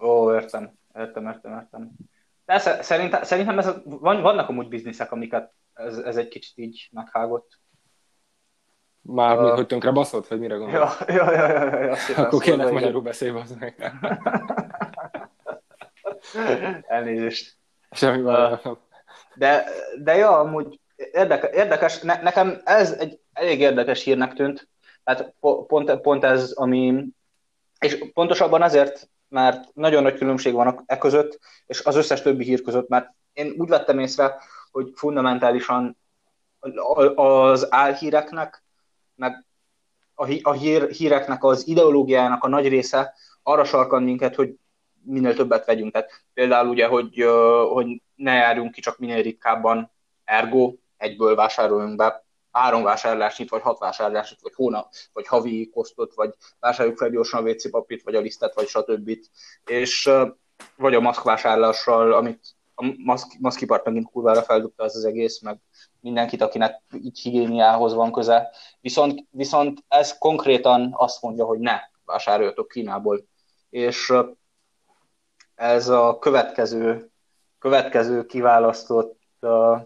Ó, 0.00 0.34
értem, 0.34 0.70
értem, 0.94 1.26
értem, 1.26 1.52
értem. 1.52 1.90
Persze, 2.46 2.82
szerintem, 2.82 3.22
szerintem 3.22 3.58
ez, 3.58 3.72
van, 3.84 4.22
vannak 4.22 4.48
amúgy 4.48 4.68
bizniszek, 4.68 5.12
amiket 5.12 5.52
ez, 5.74 5.98
ez 5.98 6.16
egy 6.16 6.28
kicsit 6.28 6.58
így 6.58 6.88
meghágott. 6.92 7.58
Már, 9.00 9.38
uh, 9.38 9.54
hogy 9.54 9.66
tönkre 9.66 9.90
baszott, 9.90 10.28
vagy 10.28 10.38
mire 10.38 10.56
gondolsz? 10.56 10.98
Ja, 11.06 11.14
ja, 11.14 11.32
ja, 11.32 11.48
ja, 11.48 11.82
ja, 11.82 11.96
Akkor 12.16 12.42
kérlek 12.42 12.72
magyarul 12.72 13.02
beszélve 13.02 13.40
az 13.40 13.56
meg. 13.58 13.92
Elnézést. 16.86 17.56
Semmi 17.90 18.22
uh, 18.22 18.76
De, 19.34 19.64
de 20.02 20.16
ja, 20.16 20.38
amúgy 20.38 20.80
érdekes, 20.96 21.50
érdekes 21.52 22.00
ne, 22.00 22.22
nekem 22.22 22.60
ez 22.64 22.92
egy 22.92 23.20
elég 23.32 23.60
érdekes 23.60 24.02
hírnek 24.02 24.32
tűnt, 24.32 24.68
tehát 25.04 25.34
pont, 25.66 26.00
pont 26.00 26.24
ez, 26.24 26.52
ami, 26.52 27.04
és 27.78 28.10
pontosabban 28.12 28.62
azért, 28.62 29.08
mert 29.28 29.74
nagyon 29.74 30.02
nagy 30.02 30.16
különbség 30.16 30.52
van 30.52 30.82
e 30.86 30.98
között, 30.98 31.38
és 31.66 31.84
az 31.84 31.96
összes 31.96 32.22
többi 32.22 32.44
hír 32.44 32.62
között, 32.62 32.88
mert 32.88 33.14
én 33.32 33.54
úgy 33.58 33.68
vettem 33.68 33.98
észre, 33.98 34.36
hogy 34.70 34.92
fundamentálisan 34.94 35.96
az 37.14 37.72
álhíreknek, 37.72 38.62
meg 39.14 39.44
a 40.42 40.52
hír, 40.52 40.90
híreknek 40.90 41.44
az 41.44 41.66
ideológiájának 41.66 42.44
a 42.44 42.48
nagy 42.48 42.68
része 42.68 43.14
arra 43.42 43.64
sarkan 43.64 44.02
minket, 44.02 44.34
hogy 44.34 44.54
minél 45.02 45.34
többet 45.34 45.66
vegyünk. 45.66 45.92
Tehát 45.92 46.10
például 46.34 46.68
ugye, 46.68 46.86
hogy, 46.86 47.24
hogy 47.72 48.02
ne 48.14 48.32
járjunk 48.32 48.72
ki 48.72 48.80
csak 48.80 48.98
minél 48.98 49.22
ritkábban, 49.22 49.90
ergo 50.24 50.74
egyből 50.96 51.34
vásároljunk 51.34 51.96
be 51.96 52.25
három 52.56 52.82
vásárlásnyit, 52.82 53.50
vagy 53.50 53.62
hat 53.62 53.78
vásárlásnyit, 53.78 54.40
vagy 54.40 54.54
hónap, 54.54 54.92
vagy 55.12 55.26
havi 55.26 55.70
kosztot, 55.74 56.14
vagy 56.14 56.34
vásároljuk 56.60 56.98
fel 56.98 57.10
gyorsan 57.10 57.44
a 57.44 57.48
WC 57.48 57.70
papírt, 57.70 58.02
vagy 58.02 58.14
a 58.14 58.20
lisztet, 58.20 58.54
vagy 58.54 58.66
stb. 58.66 59.10
És 59.64 60.10
vagy 60.76 60.94
a 60.94 61.00
maszkvásárlással, 61.00 62.12
amit 62.12 62.54
a 62.74 62.94
maszk, 63.04 63.26
maszkipart 63.38 63.84
megint 63.84 64.10
kurvára 64.10 64.42
feldugta 64.42 64.84
az 64.84 64.96
az 64.96 65.04
egész, 65.04 65.40
meg 65.40 65.58
mindenkit, 66.00 66.40
akinek 66.40 66.82
így 67.02 67.18
higiéniához 67.18 67.94
van 67.94 68.12
köze. 68.12 68.50
Viszont, 68.80 69.24
viszont 69.30 69.84
ez 69.88 70.18
konkrétan 70.18 70.94
azt 70.96 71.22
mondja, 71.22 71.44
hogy 71.44 71.58
ne 71.58 71.80
vásároljatok 72.04 72.68
Kínából. 72.68 73.26
És 73.70 74.12
ez 75.54 75.88
a 75.88 76.18
következő, 76.18 77.10
következő 77.58 78.26
kiválasztott 78.26 79.18
uh, 79.40 79.80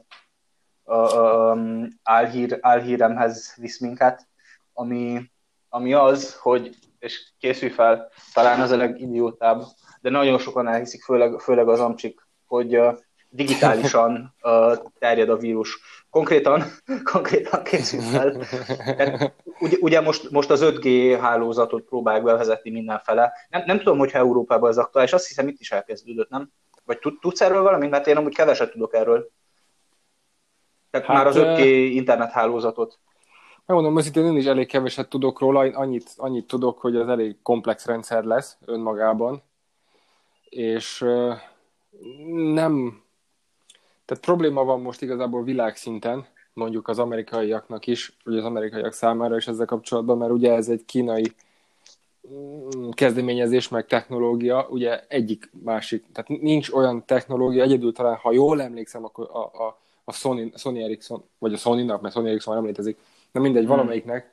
álhír, 2.03 2.59
álhíremhez 2.61 3.55
visz 3.57 3.81
minket, 3.81 4.29
ami, 4.73 5.31
ami 5.69 5.93
az, 5.93 6.35
hogy, 6.35 6.77
és 6.99 7.33
készülj 7.39 7.71
fel, 7.71 8.11
talán 8.33 8.61
az 8.61 8.71
a 8.71 8.77
legidiótább, 8.77 9.63
de 10.01 10.11
nagyon 10.11 10.39
sokan 10.39 10.69
elhiszik, 10.69 11.03
főleg, 11.03 11.41
főleg 11.41 11.69
az 11.69 11.81
amcsik, 11.81 12.27
hogy 12.47 12.77
uh, 12.77 12.99
digitálisan 13.29 14.13
uh, 14.43 14.77
terjed 14.99 15.29
a 15.29 15.37
vírus. 15.37 15.81
Konkrétan, 16.11 16.65
konkrétan 17.13 17.63
készül 17.63 18.01
fel. 18.01 18.37
Tehát, 18.97 19.35
ugye, 19.61 19.77
ugye 19.81 20.01
most, 20.01 20.31
most 20.31 20.51
az 20.51 20.61
5G 20.63 21.19
hálózatot 21.21 21.83
próbálják 21.83 22.25
bevezetni 22.25 22.71
mindenfele. 22.71 23.33
Nem, 23.49 23.63
nem 23.67 23.79
tudom, 23.79 23.99
hogyha 23.99 24.19
Európában 24.19 24.71
ez 24.71 24.79
aktuális, 24.79 25.13
azt 25.13 25.27
hiszem 25.27 25.49
itt 25.49 25.61
is 25.61 25.71
elkezdődött, 25.71 26.29
nem? 26.29 26.51
Vagy 26.85 26.99
tudsz 27.21 27.41
erről 27.41 27.63
valamit? 27.63 27.91
Mert 27.91 28.07
én 28.07 28.17
amúgy 28.17 28.35
keveset 28.35 28.73
tudok 28.73 28.95
erről. 28.95 29.31
Tehát 30.91 31.07
hát, 31.07 31.17
már 31.17 31.27
az 31.27 31.37
5G 31.39 31.91
internethálózatot. 31.93 32.99
Megmondom, 33.67 33.99
őszintén 33.99 34.25
én 34.25 34.37
is 34.37 34.45
elég 34.45 34.67
keveset 34.67 35.09
tudok 35.09 35.41
róla, 35.41 35.67
én 35.67 35.75
annyit, 35.75 36.11
annyit 36.17 36.47
tudok, 36.47 36.81
hogy 36.81 36.97
az 36.97 37.09
elég 37.09 37.37
komplex 37.43 37.87
rendszer 37.87 38.25
lesz 38.25 38.57
önmagában, 38.65 39.43
és 40.49 41.05
nem 42.53 43.03
tehát 44.11 44.25
probléma 44.25 44.65
van 44.65 44.81
most 44.81 45.03
igazából 45.03 45.45
világszinten, 45.45 46.27
mondjuk 46.53 46.89
az 46.89 46.99
amerikaiaknak 46.99 47.87
is, 47.87 48.17
vagy 48.25 48.37
az 48.37 48.45
amerikaiak 48.45 48.93
számára 48.93 49.37
is 49.37 49.47
ezzel 49.47 49.67
kapcsolatban, 49.67 50.19
mert 50.19 50.33
ugye 50.33 50.53
ez 50.53 50.69
egy 50.69 50.85
kínai 50.85 51.35
mm, 52.33 52.91
kezdeményezés, 52.91 53.69
meg 53.69 53.87
technológia, 53.87 54.67
ugye 54.71 55.05
egyik 55.09 55.51
másik, 55.65 56.05
tehát 56.13 56.43
nincs 56.43 56.71
olyan 56.71 57.05
technológia, 57.07 57.63
egyedül 57.63 57.93
talán, 57.93 58.17
ha 58.17 58.33
jól 58.33 58.63
emlékszem, 58.63 59.05
akkor 59.05 59.29
a, 59.33 59.67
a, 59.67 59.79
a 60.11 60.13
Sony, 60.13 60.53
Sony 60.57 60.83
Ericsson, 60.83 61.25
vagy 61.39 61.53
a 61.53 61.57
Sony-nak, 61.57 62.01
mert 62.01 62.15
Sony 62.15 62.27
Ericsson 62.27 62.55
nem 62.55 62.65
létezik, 62.65 62.99
de 63.33 63.41
mindegy, 63.41 63.65
hmm. 63.65 63.71
valamelyiknek, 63.71 64.33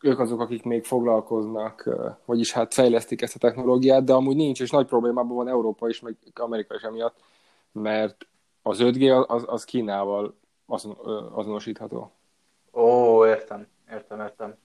ők 0.00 0.18
azok, 0.18 0.40
akik 0.40 0.62
még 0.62 0.84
foglalkoznak, 0.84 1.88
vagyis 2.24 2.52
hát 2.52 2.74
fejlesztik 2.74 3.22
ezt 3.22 3.34
a 3.34 3.38
technológiát, 3.38 4.04
de 4.04 4.12
amúgy 4.12 4.36
nincs, 4.36 4.60
és 4.60 4.70
nagy 4.70 4.86
problémában 4.86 5.36
van 5.36 5.48
Európa 5.48 5.88
is, 5.88 6.00
meg 6.00 6.16
Amerika 6.34 6.74
is 6.74 6.82
emiatt, 6.82 7.16
mert 7.72 8.26
az 8.62 8.78
5G 8.80 9.26
az, 9.26 9.44
az 9.46 9.64
Kínával 9.64 10.34
azon, 10.66 10.96
azonosítható. 11.32 12.12
Ó, 12.72 13.26
értem, 13.26 13.66
értem, 13.90 14.20
értem. 14.20 14.56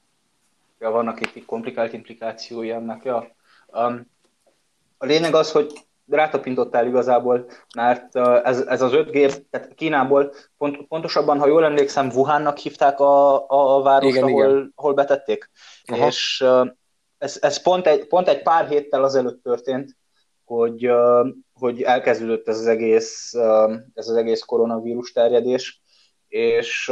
Ja, 0.79 0.91
vannak 0.91 1.35
itt 1.35 1.45
komplikált 1.45 1.93
implikációi 1.93 2.71
ennek, 2.71 3.03
ja. 3.03 3.35
Um, 3.67 4.11
a 4.97 5.05
lényeg 5.05 5.33
az, 5.33 5.51
hogy 5.51 5.73
rátapintottál 6.13 6.87
igazából, 6.87 7.45
mert 7.75 8.15
ez, 8.43 8.59
ez 8.59 8.81
az 8.81 8.91
5G, 8.93 9.43
tehát 9.49 9.73
Kínából, 9.73 10.33
pont, 10.57 10.87
pontosabban, 10.87 11.39
ha 11.39 11.47
jól 11.47 11.65
emlékszem, 11.65 12.09
Wuhannak 12.09 12.57
hívták 12.57 12.99
a, 12.99 13.45
a 13.77 13.81
várost, 13.81 14.15
igen, 14.15 14.23
ahol, 14.23 14.49
igen. 14.49 14.71
ahol 14.75 14.93
betették. 14.93 15.49
Aha. 15.85 16.07
És 16.07 16.45
ez, 17.17 17.37
ez 17.41 17.61
pont, 17.61 17.87
egy, 17.87 18.07
pont 18.07 18.27
egy 18.27 18.41
pár 18.41 18.67
héttel 18.67 19.03
azelőtt 19.03 19.43
történt, 19.43 19.97
hogy, 20.45 20.91
hogy 21.53 21.81
elkezdődött 21.81 22.47
ez 22.47 22.59
az 22.59 22.67
egész, 22.67 23.33
ez 23.93 24.07
az 24.07 24.15
egész 24.15 24.41
koronavírus 24.41 25.11
terjedés, 25.11 25.81
és 26.27 26.91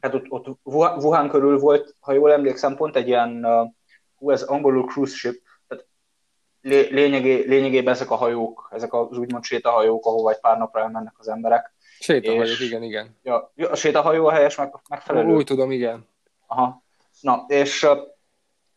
hát 0.00 0.14
ott, 0.14 0.26
ott 0.28 0.58
Wuhan 0.64 1.28
körül 1.28 1.58
volt, 1.58 1.96
ha 2.00 2.12
jól 2.12 2.32
emlékszem, 2.32 2.76
pont 2.76 2.96
egy 2.96 3.08
ilyen, 3.08 3.46
hú, 4.14 4.30
ez 4.30 4.42
angolul 4.42 4.86
cruise 4.86 5.16
ship, 5.16 5.42
lényegé, 6.62 7.44
lényegében 7.46 7.94
ezek 7.94 8.10
a 8.10 8.14
hajók, 8.14 8.68
ezek 8.72 8.92
az 8.92 9.18
úgymond 9.18 9.44
sétahajók, 9.44 10.06
ahova 10.06 10.30
egy 10.30 10.40
pár 10.40 10.58
napra 10.58 10.80
elmennek 10.80 11.14
az 11.18 11.28
emberek. 11.28 11.74
Sétahajók, 11.98 12.60
igen, 12.60 12.82
igen. 12.82 13.18
Ja, 13.22 13.52
a 13.70 13.74
sétahajó 13.74 14.26
a 14.26 14.32
helyes 14.32 14.56
meg, 14.56 14.74
megfelelő. 14.88 15.34
Úgy 15.34 15.44
tudom, 15.44 15.70
igen. 15.70 16.08
Aha. 16.46 16.82
Na, 17.20 17.44
és 17.48 17.86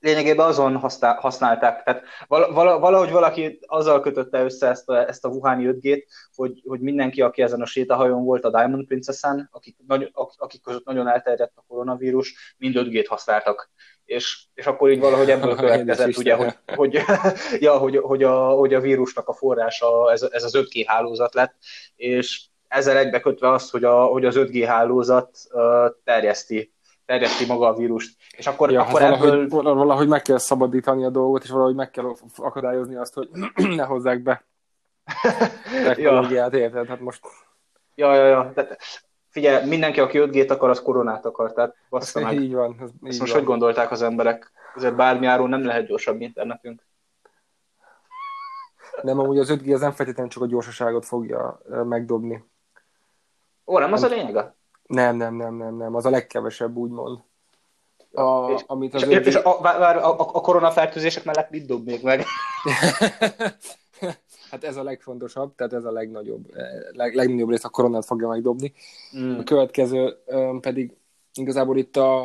lényegében 0.05 0.45
azon 0.45 0.75
használták. 0.99 1.83
Tehát 1.83 2.03
valahogy 2.27 3.11
valaki 3.11 3.59
azzal 3.65 3.99
kötötte 3.99 4.43
össze 4.43 4.67
ezt 4.67 4.89
a, 4.89 5.07
ezt 5.07 5.25
a 5.25 5.29
Wuhani 5.29 5.69
5G-t, 5.71 6.03
hogy, 6.35 6.61
hogy 6.67 6.79
mindenki, 6.79 7.21
aki 7.21 7.41
ezen 7.41 7.61
a 7.61 7.65
sétahajón 7.65 8.23
volt 8.23 8.45
a 8.45 8.49
Diamond 8.49 8.87
Princess-en, 8.87 9.49
akik, 9.51 9.77
nagy, 9.87 10.11
akik 10.37 10.61
között 10.61 10.85
nagyon 10.85 11.07
elterjedt 11.07 11.51
a 11.55 11.63
koronavírus, 11.67 12.55
mind 12.57 12.75
5G-t 12.77 13.05
használtak. 13.07 13.69
És, 14.05 14.45
és 14.53 14.65
akkor 14.65 14.91
így 14.91 14.99
valahogy 14.99 15.29
ebből 15.29 15.55
következett, 15.55 16.17
ugye, 16.17 16.33
hogy, 16.35 16.55
hogy, 16.75 16.93
ja, 17.59 17.77
hogy, 17.77 17.97
hogy, 17.97 18.23
a, 18.23 18.47
hogy 18.47 18.73
a 18.73 18.79
vírusnak 18.79 19.27
a 19.27 19.33
forrása 19.33 20.11
ez, 20.11 20.21
ez 20.21 20.43
az 20.43 20.57
5G 20.57 20.83
hálózat 20.87 21.33
lett, 21.33 21.55
és 21.95 22.45
ezzel 22.67 22.97
egybekötve 22.97 23.51
azt, 23.51 23.71
hogy, 23.71 23.83
a, 23.83 24.03
hogy 24.03 24.25
az 24.25 24.35
5G 24.37 24.63
hálózat 24.67 25.37
uh, 25.51 25.61
terjeszti 26.03 26.74
terjeszti 27.05 27.45
maga 27.45 27.67
a 27.67 27.73
vírust. 27.73 28.17
És 28.37 28.47
akkor, 28.47 28.71
ja, 28.71 28.81
akkor 28.81 29.01
hát 29.01 29.13
ebből... 29.13 29.47
valahogy, 29.47 29.77
valahogy 29.77 30.07
meg 30.07 30.21
kell 30.21 30.37
szabadítani 30.37 31.03
a 31.05 31.09
dolgot, 31.09 31.43
és 31.43 31.49
valahogy 31.49 31.75
meg 31.75 31.91
kell 31.91 32.13
akadályozni 32.35 32.95
azt, 32.95 33.13
hogy 33.13 33.29
ne 33.75 33.83
hozzák 33.83 34.21
be 34.21 34.45
technológiát, 35.85 36.53
ja. 36.53 36.59
érted? 36.59 36.87
Hát 36.87 36.99
most... 36.99 37.21
Ja, 37.95 38.13
ja, 38.15 38.25
ja. 38.25 38.51
Tehát, 38.55 38.77
figyelj, 39.29 39.67
mindenki, 39.67 39.99
aki 39.99 40.19
5G-t 40.21 40.51
akar, 40.51 40.69
az 40.69 40.81
koronát 40.81 41.25
akar, 41.25 41.53
tehát 41.53 41.75
bassza 41.89 42.19
meg. 42.19 42.41
Így 42.41 42.53
van. 42.53 42.75
Ez, 42.79 42.89
így 42.89 43.09
Ezt 43.09 43.19
most 43.19 43.31
van. 43.31 43.39
hogy 43.39 43.49
gondolták 43.49 43.91
az 43.91 44.01
emberek? 44.01 44.51
Ezért 44.75 44.95
bármi 44.95 45.25
áron 45.25 45.49
nem 45.49 45.65
lehet 45.65 45.87
gyorsabb 45.87 46.21
internetünk. 46.21 46.83
Nem, 49.01 49.19
amúgy 49.19 49.39
az 49.39 49.51
5G 49.53 49.73
az 49.73 49.79
nem 49.79 49.91
feltétlenül 49.91 50.31
csak 50.31 50.43
a 50.43 50.47
gyorsaságot 50.47 51.05
fogja 51.05 51.61
megdobni. 51.83 52.43
Ó, 53.65 53.79
nem 53.79 53.93
az 53.93 54.03
a 54.03 54.07
lényeg? 54.07 54.53
Nem, 54.87 55.15
nem, 55.15 55.35
nem, 55.35 55.55
nem, 55.55 55.75
nem. 55.75 55.95
Az 55.95 56.05
a 56.05 56.09
legkevesebb, 56.09 56.75
úgymond. 56.75 57.19
A, 58.11 58.51
és, 58.51 58.61
amit 58.67 58.93
az 58.93 59.07
és, 59.07 59.25
és 59.25 59.35
a, 59.35 59.61
a, 59.61 60.09
a, 60.09 60.19
a 60.19 60.41
koronafertőzések 60.41 61.23
mellett 61.23 61.49
mit 61.49 61.65
dob 61.65 61.85
még 61.85 62.03
meg? 62.03 62.23
hát 64.51 64.63
ez 64.63 64.77
a 64.77 64.83
legfontosabb, 64.83 65.55
tehát 65.55 65.73
ez 65.73 65.85
a 65.85 65.91
legnagyobb, 65.91 66.55
eh, 66.55 66.65
leg, 66.91 67.15
legnagyobb 67.15 67.49
rész 67.49 67.63
a 67.63 67.69
koronát 67.69 68.05
fogja 68.05 68.27
megdobni. 68.27 68.73
Mm. 69.17 69.39
A 69.39 69.43
következő 69.43 70.17
pedig 70.61 70.93
igazából 71.33 71.77
itt 71.77 71.97
a, 71.97 72.21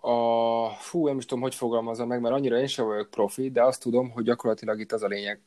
a 0.00 0.68
fú, 0.70 1.06
nem 1.06 1.18
is 1.18 1.26
tudom, 1.26 1.42
hogy 1.42 1.54
fogalmazom 1.54 2.08
meg, 2.08 2.20
mert 2.20 2.34
annyira 2.34 2.58
én 2.58 2.66
sem 2.66 2.86
vagyok 2.86 3.10
profi, 3.10 3.50
de 3.50 3.62
azt 3.62 3.82
tudom, 3.82 4.10
hogy 4.10 4.24
gyakorlatilag 4.24 4.80
itt 4.80 4.92
az 4.92 5.02
a 5.02 5.06
lényeg, 5.06 5.40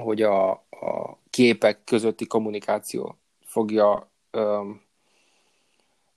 hogy 0.00 0.22
a, 0.22 0.50
a 0.50 1.18
képek 1.30 1.84
közötti 1.84 2.26
kommunikáció 2.26 3.18
fogja 3.44 4.12
um, 4.34 4.82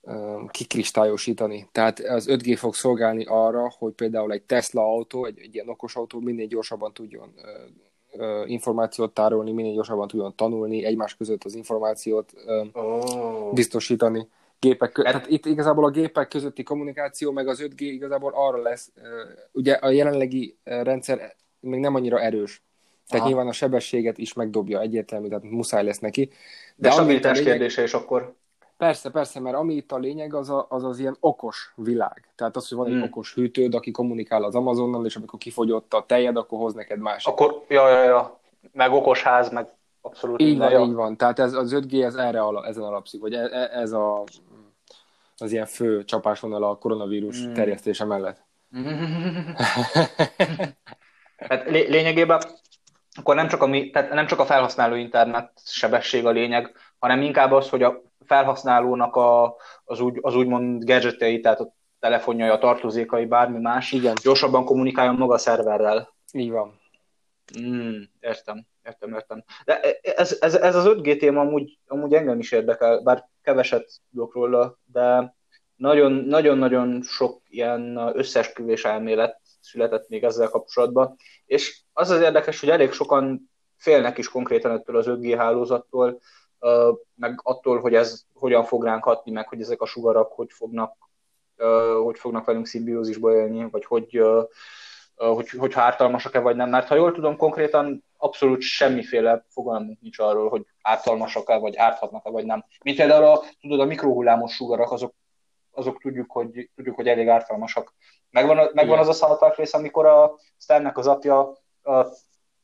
um, 0.00 0.48
kikristályosítani. 0.48 1.68
Tehát 1.72 1.98
az 1.98 2.26
5G 2.30 2.54
fog 2.58 2.74
szolgálni 2.74 3.24
arra, 3.24 3.72
hogy 3.78 3.92
például 3.92 4.32
egy 4.32 4.42
Tesla 4.42 4.82
autó, 4.82 5.24
egy, 5.24 5.38
egy 5.38 5.54
ilyen 5.54 5.68
okos 5.68 5.96
autó 5.96 6.20
minél 6.20 6.46
gyorsabban 6.46 6.92
tudjon 6.92 7.34
uh, 7.36 8.42
uh, 8.42 8.50
információt 8.50 9.14
tárolni, 9.14 9.52
minél 9.52 9.74
gyorsabban 9.74 10.08
tudjon 10.08 10.36
tanulni, 10.36 10.84
egymás 10.84 11.16
között 11.16 11.44
az 11.44 11.54
információt 11.54 12.32
um, 12.46 12.70
oh. 12.72 13.52
biztosítani. 13.52 14.28
Gépek, 14.58 14.92
kö- 14.92 15.04
tehát 15.04 15.28
itt 15.28 15.46
igazából 15.46 15.84
a 15.84 15.90
gépek 15.90 16.28
közötti 16.28 16.62
kommunikáció, 16.62 17.32
meg 17.32 17.48
az 17.48 17.62
5G 17.62 17.80
igazából 17.80 18.32
arra 18.34 18.62
lesz, 18.62 18.92
ugye 19.52 19.72
a 19.72 19.90
jelenlegi 19.90 20.56
rendszer 20.64 21.36
még 21.60 21.80
nem 21.80 21.94
annyira 21.94 22.20
erős. 22.20 22.62
Tehát 23.08 23.24
Aha. 23.24 23.26
nyilván 23.26 23.48
a 23.48 23.52
sebességet 23.52 24.18
is 24.18 24.32
megdobja 24.32 24.80
egyértelmű, 24.80 25.28
tehát 25.28 25.44
muszáj 25.44 25.84
lesz 25.84 25.98
neki. 25.98 26.24
De, 26.24 26.88
De 26.88 26.90
stabilitás 26.90 27.38
lényeg... 27.38 27.52
kérdése 27.52 27.82
is 27.82 27.94
akkor. 27.94 28.34
Persze, 28.76 29.10
persze, 29.10 29.40
mert 29.40 29.56
ami 29.56 29.74
itt 29.74 29.92
a 29.92 29.98
lényeg, 29.98 30.34
az, 30.34 30.50
a, 30.50 30.66
az 30.68 30.84
az 30.84 30.98
ilyen 30.98 31.16
okos 31.20 31.72
világ. 31.76 32.28
Tehát 32.36 32.56
az, 32.56 32.68
hogy 32.68 32.78
van 32.78 32.86
egy 32.86 32.92
hmm. 32.92 33.02
okos 33.02 33.34
hűtőd, 33.34 33.74
aki 33.74 33.90
kommunikál 33.90 34.44
az 34.44 34.54
Amazonnal, 34.54 35.06
és 35.06 35.16
amikor 35.16 35.38
kifogyott 35.38 35.94
a 35.94 36.04
tejed, 36.06 36.36
akkor 36.36 36.58
hoz 36.58 36.74
neked 36.74 36.98
másik. 36.98 37.32
Akkor, 37.32 37.64
ja, 37.68 37.88
ja, 37.88 38.02
ja. 38.02 38.40
Meg 38.72 38.92
okos 38.92 39.22
ház, 39.22 39.50
meg 39.50 39.68
abszolút 40.00 40.40
így 40.40 40.58
van, 40.58 40.88
így 40.88 40.92
van. 40.92 41.16
Tehát 41.16 41.38
ez, 41.38 41.52
az 41.52 41.72
5G 41.74 42.04
ez 42.04 42.14
erre 42.14 42.40
ala, 42.40 42.66
ezen 42.66 42.82
alapszik, 42.82 43.20
vagy 43.20 43.34
ez, 43.34 43.50
e, 43.50 43.70
ez 43.72 43.92
a, 43.92 44.24
az 45.36 45.52
ilyen 45.52 45.66
fő 45.66 46.04
csapásvonal 46.04 46.64
a 46.64 46.76
koronavírus 46.76 47.44
hmm. 47.44 47.54
terjesztése 47.54 48.04
mellett. 48.04 48.44
hát 51.48 51.70
lényegében 51.70 52.40
akkor 53.18 53.34
nem 53.34 53.48
csak, 53.48 53.62
a, 53.62 53.70
tehát 53.92 54.12
nem 54.12 54.26
csak 54.26 54.38
a 54.38 54.44
felhasználó 54.44 54.94
internet 54.94 55.52
sebesség 55.64 56.26
a 56.26 56.30
lényeg, 56.30 56.74
hanem 56.98 57.22
inkább 57.22 57.52
az, 57.52 57.68
hogy 57.68 57.82
a 57.82 58.02
felhasználónak 58.26 59.16
a, 59.16 59.56
az, 59.84 60.00
úgy, 60.00 60.18
az 60.20 60.34
úgymond 60.34 60.84
gadgetei, 60.84 61.40
tehát 61.40 61.60
a 61.60 61.74
telefonjai, 61.98 62.48
a 62.48 62.58
tartozékai, 62.58 63.26
bármi 63.26 63.58
más, 63.58 63.92
Igen. 63.92 64.14
gyorsabban 64.22 64.64
kommunikáljon 64.64 65.14
maga 65.14 65.34
a 65.34 65.38
szerverrel. 65.38 66.14
Így 66.32 66.50
van. 66.50 66.80
Mm, 67.60 68.00
értem, 68.20 68.66
értem, 68.84 69.14
értem. 69.14 69.44
De 69.64 69.80
ez, 70.02 70.36
ez, 70.40 70.54
ez 70.54 70.74
az 70.74 70.84
5G 70.86 71.18
téma 71.18 71.40
amúgy, 71.40 71.78
amúgy 71.86 72.14
engem 72.14 72.38
is 72.38 72.52
érdekel, 72.52 73.00
bár 73.00 73.28
keveset 73.42 73.90
tudok 74.10 74.34
róla, 74.34 74.78
de 74.84 75.36
nagyon-nagyon 75.76 77.02
sok 77.02 77.42
ilyen 77.48 77.96
összesküvés 78.14 78.84
elmélet 78.84 79.40
született 79.68 80.08
még 80.08 80.24
ezzel 80.24 80.48
kapcsolatban, 80.48 81.16
és 81.46 81.80
az 81.92 82.10
az 82.10 82.20
érdekes, 82.20 82.60
hogy 82.60 82.70
elég 82.70 82.92
sokan 82.92 83.50
félnek 83.76 84.18
is 84.18 84.28
konkrétan 84.28 84.70
ettől 84.70 84.96
az 84.96 85.06
5G 85.08 85.34
hálózattól, 85.38 86.20
meg 87.14 87.40
attól, 87.42 87.80
hogy 87.80 87.94
ez 87.94 88.24
hogyan 88.34 88.64
fog 88.64 88.84
ránk 88.84 89.04
hatni, 89.04 89.30
meg 89.30 89.48
hogy 89.48 89.60
ezek 89.60 89.80
a 89.80 89.86
sugarak 89.86 90.32
hogy 90.32 90.52
fognak, 90.52 90.96
hogy 92.02 92.18
fognak 92.18 92.44
velünk 92.44 92.66
szimbiózisba 92.66 93.34
élni, 93.34 93.70
vagy 93.70 93.84
hogy, 93.84 94.22
hogy, 95.14 95.48
hogy 95.48 95.72
ártalmasak-e 95.74 96.38
vagy 96.38 96.56
nem. 96.56 96.68
Mert 96.68 96.88
ha 96.88 96.94
jól 96.94 97.12
tudom, 97.12 97.36
konkrétan 97.36 98.04
abszolút 98.16 98.60
semmiféle 98.60 99.44
fogalmunk 99.48 100.00
nincs 100.00 100.18
arról, 100.18 100.48
hogy 100.48 100.66
ártalmasak-e, 100.82 101.56
vagy 101.56 101.76
árthatnak-e, 101.76 102.30
vagy 102.30 102.44
nem. 102.44 102.64
Mint 102.84 102.96
például 102.96 103.24
a, 103.24 103.42
tudod, 103.60 103.80
a 103.80 103.84
mikrohullámos 103.84 104.54
sugarak, 104.54 104.90
azok, 104.90 105.14
azok 105.78 106.00
tudjuk, 106.00 106.30
hogy, 106.30 106.70
tudjuk, 106.74 106.96
hogy 106.96 107.08
elég 107.08 107.28
ártalmasak. 107.28 107.94
Megvan, 108.30 108.70
megvan 108.72 108.98
az 108.98 109.08
a 109.08 109.12
South 109.12 109.38
Park 109.38 109.56
rész, 109.56 109.74
amikor 109.74 110.06
a 110.06 110.38
Stannek 110.58 110.98
az 110.98 111.06
apja 111.06 111.38
a 111.82 112.06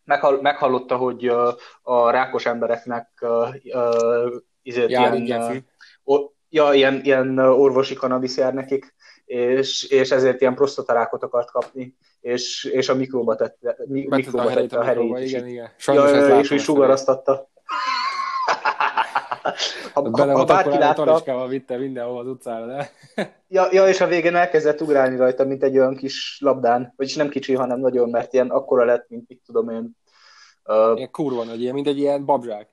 meghall, 0.05 0.41
meghallotta, 0.41 0.97
hogy 0.97 1.29
a, 1.29 1.57
a 1.83 2.11
rákos 2.11 2.47
embereknek 2.47 3.09
uh, 3.21 3.55
uh, 3.65 4.35
izért, 4.63 4.91
jár, 4.91 5.15
ilyen, 5.15 5.67
uh, 6.05 6.21
ja, 6.49 6.73
ilyen, 6.73 7.01
ilyen 7.03 7.39
orvosi 7.39 7.95
kanabisz 7.95 8.37
jár 8.37 8.55
nekik, 8.55 8.95
és, 9.25 9.85
és 9.85 10.11
ezért 10.11 10.41
ilyen 10.41 10.55
prostatarákot 10.55 11.23
akart 11.23 11.51
kapni, 11.51 11.97
és, 12.21 12.65
és 12.65 12.89
a 12.89 12.95
mikróba 12.95 13.37
tette, 13.37 13.77
mikróba 13.87 14.43
a 14.43 14.53
tette 14.53 14.79
a 14.79 14.83
herét. 14.85 15.19
Igen, 15.19 15.47
igen. 15.47 15.71
Sajnos 15.77 16.11
ja, 16.11 16.39
és 16.39 16.51
úgy 16.51 16.61
sugarasztatta. 16.61 17.53
Ha, 19.93 20.11
ha, 20.11 20.33
ha 20.33 20.45
bárki 20.45 20.79
látta... 20.79 21.47
vitte 21.47 21.77
mindenhol 21.77 22.19
az 22.19 22.27
utcára, 22.27 22.67
de... 22.67 22.91
ja, 23.49 23.69
ja, 23.71 23.89
és 23.89 24.01
a 24.01 24.07
végén 24.07 24.35
elkezdett 24.35 24.81
ugrálni 24.81 25.17
rajta, 25.17 25.45
mint 25.45 25.63
egy 25.63 25.79
olyan 25.79 25.97
kis 25.97 26.39
labdán. 26.41 26.93
Vagyis 26.97 27.15
nem 27.15 27.29
kicsi, 27.29 27.55
hanem 27.55 27.81
nagyon, 27.81 28.11
mert 28.11 28.33
ilyen 28.33 28.51
akkora 28.51 28.85
lett, 28.85 29.09
mint 29.09 29.29
mit 29.29 29.43
tudom 29.47 29.69
én. 29.69 29.97
Uh, 30.65 30.97
ilyen 30.97 31.11
kurva 31.11 31.45
nagy, 31.45 31.61
ilyen, 31.61 31.75
mint 31.75 31.87
egy 31.87 31.99
ilyen 31.99 32.25
babzsák. 32.25 32.69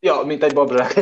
Ja, 0.00 0.22
mint 0.22 0.42
egy 0.42 0.54
babzsák. 0.54 0.92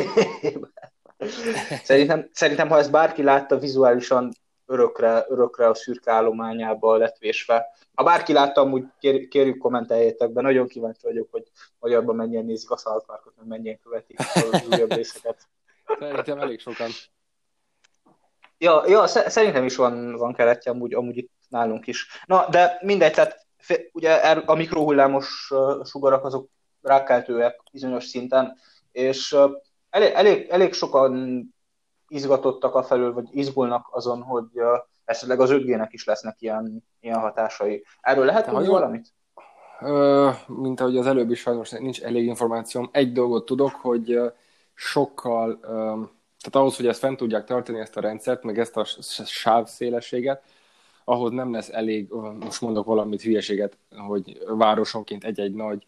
szerintem, 1.85 2.29
szerintem, 2.33 2.69
ha 2.69 2.79
ezt 2.79 2.91
bárki 2.91 3.23
látta 3.23 3.59
vizuálisan, 3.59 4.33
örökre, 4.73 5.25
örökre 5.29 5.69
a 5.69 5.75
szürke 5.75 6.13
állományába 6.13 6.97
lett 6.97 7.19
vésve. 7.19 7.67
Ha 7.95 8.05
bárki 8.05 8.33
látta, 8.33 8.61
amúgy 8.61 8.85
kér, 9.01 9.29
kérjük 9.29 9.59
kommenteljétek 9.59 10.33
be, 10.33 10.41
nagyon 10.41 10.67
kíváncsi 10.67 11.01
vagyok, 11.03 11.29
hogy 11.31 11.51
magyarban 11.79 12.17
mennyien 12.17 12.45
nézik 12.45 12.71
a 12.71 12.77
South 12.77 13.07
Parkot, 13.07 13.33
meg 13.37 13.47
mennyien 13.47 13.79
követik 13.83 14.19
az 14.19 14.67
újabb 14.71 14.93
részeket. 15.01 15.49
Szerintem 15.99 16.39
elég 16.39 16.61
sokan. 16.61 16.91
Ja, 18.59 18.83
ja 18.87 19.07
szerintem 19.07 19.65
is 19.65 19.77
van, 19.77 20.17
van 20.17 20.35
keletje 20.35 20.73
amúgy, 20.73 20.95
amúgy 20.95 21.17
itt 21.17 21.31
nálunk 21.49 21.87
is. 21.87 22.07
Na, 22.27 22.49
de 22.49 22.79
mindegy, 22.83 23.13
tehát 23.13 23.47
ugye 23.93 24.23
er, 24.23 24.43
a 24.47 24.55
mikrohullámos 24.55 25.53
sugarak 25.85 26.25
azok 26.25 26.49
rákkeltőek 26.83 27.61
bizonyos 27.73 28.05
szinten, 28.05 28.59
és 28.93 29.37
elég, 29.91 30.13
elég, 30.13 30.49
elég 30.49 30.73
sokan 30.73 31.43
izgatottak 32.15 32.75
a 32.75 32.83
felül, 32.83 33.13
vagy 33.13 33.29
izgulnak 33.31 33.89
azon, 33.91 34.23
hogy 34.23 34.47
esetleg 35.05 35.41
az 35.41 35.51
5G-nek 35.53 35.89
is 35.91 36.05
lesznek 36.05 36.37
ilyen, 36.39 36.85
ilyen 37.01 37.21
hatásai. 37.21 37.85
Erről 38.01 38.25
lehet 38.25 38.47
tudni 38.47 38.67
valamit? 38.67 39.07
Ö, 39.81 40.31
mint 40.47 40.81
ahogy 40.81 40.97
az 40.97 41.07
előbb 41.07 41.31
is 41.31 41.41
sajnos 41.41 41.71
nincs 41.71 42.03
elég 42.03 42.27
információm. 42.27 42.89
Egy 42.93 43.13
dolgot 43.13 43.45
tudok, 43.45 43.71
hogy 43.71 44.21
sokkal, 44.75 45.59
tehát 45.61 46.51
ahhoz, 46.53 46.77
hogy 46.77 46.87
ezt 46.87 46.99
fent 46.99 47.17
tudják 47.17 47.45
tartani, 47.45 47.79
ezt 47.79 47.97
a 47.97 48.01
rendszert, 48.01 48.43
meg 48.43 48.59
ezt 48.59 48.77
a 48.77 48.85
sávszélességet, 49.25 50.43
ahhoz 51.05 51.31
nem 51.31 51.53
lesz 51.53 51.69
elég, 51.69 52.13
most 52.41 52.61
mondok 52.61 52.87
valamit 52.87 53.23
hülyeséget, 53.23 53.79
hogy 54.09 54.43
városonként 54.47 55.25
egy-egy 55.25 55.55
nagy 55.55 55.87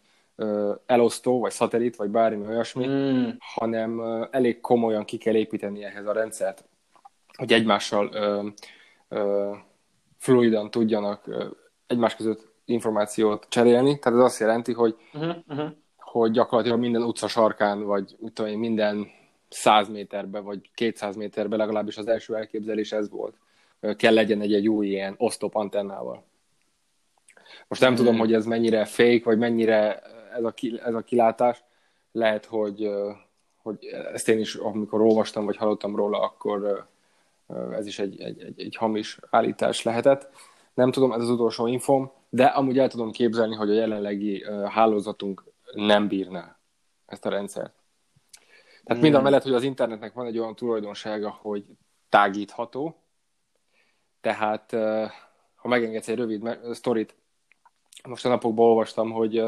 elosztó, 0.85 1.39
vagy 1.39 1.51
szatellit, 1.51 1.95
vagy 1.95 2.09
bármi 2.09 2.47
olyasmi, 2.47 2.87
mm. 2.87 3.29
hanem 3.39 4.01
elég 4.31 4.61
komolyan 4.61 5.05
ki 5.05 5.17
kell 5.17 5.35
építeni 5.35 5.83
ehhez 5.83 6.05
a 6.05 6.13
rendszert, 6.13 6.63
hogy 7.37 7.53
egymással 7.53 8.09
ö, 8.13 8.47
ö, 9.09 9.51
fluidan 10.17 10.71
tudjanak 10.71 11.27
ö, 11.27 11.45
egymás 11.87 12.15
között 12.15 12.53
információt 12.65 13.45
cserélni. 13.49 13.99
Tehát 13.99 14.19
ez 14.19 14.25
azt 14.25 14.39
jelenti, 14.39 14.73
hogy, 14.73 14.95
uh-huh, 15.13 15.35
uh-huh. 15.47 15.69
hogy 15.97 16.31
gyakorlatilag 16.31 16.79
minden 16.79 17.03
utca 17.03 17.27
sarkán, 17.27 17.83
vagy 17.83 18.15
tudom 18.33 18.51
én, 18.51 18.59
minden 18.59 19.07
100 19.49 19.89
méterbe, 19.89 20.39
vagy 20.39 20.69
200 20.73 21.15
méterbe 21.15 21.55
legalábbis 21.55 21.97
az 21.97 22.07
első 22.07 22.35
elképzelés 22.35 22.91
ez 22.91 23.09
volt. 23.09 23.35
Kell 23.95 24.13
legyen 24.13 24.41
egy, 24.41 24.53
egy 24.53 24.67
új 24.67 24.87
ilyen 24.87 25.15
osztop 25.17 25.55
antennával. 25.55 26.23
Most 27.67 27.81
nem 27.81 27.93
hmm. 27.93 28.03
tudom, 28.03 28.19
hogy 28.19 28.33
ez 28.33 28.45
mennyire 28.45 28.85
fake, 28.85 29.21
vagy 29.23 29.37
mennyire 29.37 30.01
ez 30.35 30.43
a, 30.43 30.53
ez 30.85 30.93
a 30.93 31.01
kilátás. 31.01 31.63
Lehet, 32.11 32.45
hogy, 32.45 32.89
hogy 33.57 33.85
ezt 34.13 34.29
én 34.29 34.39
is, 34.39 34.55
amikor 34.55 35.01
olvastam, 35.01 35.45
vagy 35.45 35.57
hallottam 35.57 35.95
róla, 35.95 36.19
akkor 36.21 36.87
ez 37.71 37.87
is 37.87 37.99
egy, 37.99 38.21
egy, 38.21 38.41
egy, 38.41 38.61
egy 38.61 38.75
hamis 38.75 39.19
állítás 39.29 39.83
lehetett. 39.83 40.29
Nem 40.73 40.91
tudom, 40.91 41.11
ez 41.11 41.21
az 41.21 41.29
utolsó 41.29 41.67
infom, 41.67 42.11
de 42.29 42.45
amúgy 42.45 42.77
el 42.77 42.89
tudom 42.89 43.11
képzelni, 43.11 43.55
hogy 43.55 43.69
a 43.69 43.73
jelenlegi 43.73 44.45
hálózatunk 44.69 45.43
nem 45.73 46.07
bírná 46.07 46.57
ezt 47.05 47.25
a 47.25 47.29
rendszert. 47.29 47.73
Tehát 48.83 49.03
mind 49.03 49.15
a 49.15 49.21
mellett, 49.21 49.43
hogy 49.43 49.53
az 49.53 49.63
internetnek 49.63 50.13
van 50.13 50.25
egy 50.25 50.39
olyan 50.39 50.55
tulajdonsága, 50.55 51.29
hogy 51.41 51.65
tágítható, 52.09 52.95
tehát 54.21 54.71
ha 55.55 55.67
megengedsz 55.67 56.07
egy 56.07 56.17
rövid 56.17 56.59
sztorit, 56.71 57.15
most 58.07 58.25
a 58.25 58.29
napokban 58.29 58.65
olvastam, 58.65 59.11
hogy 59.11 59.43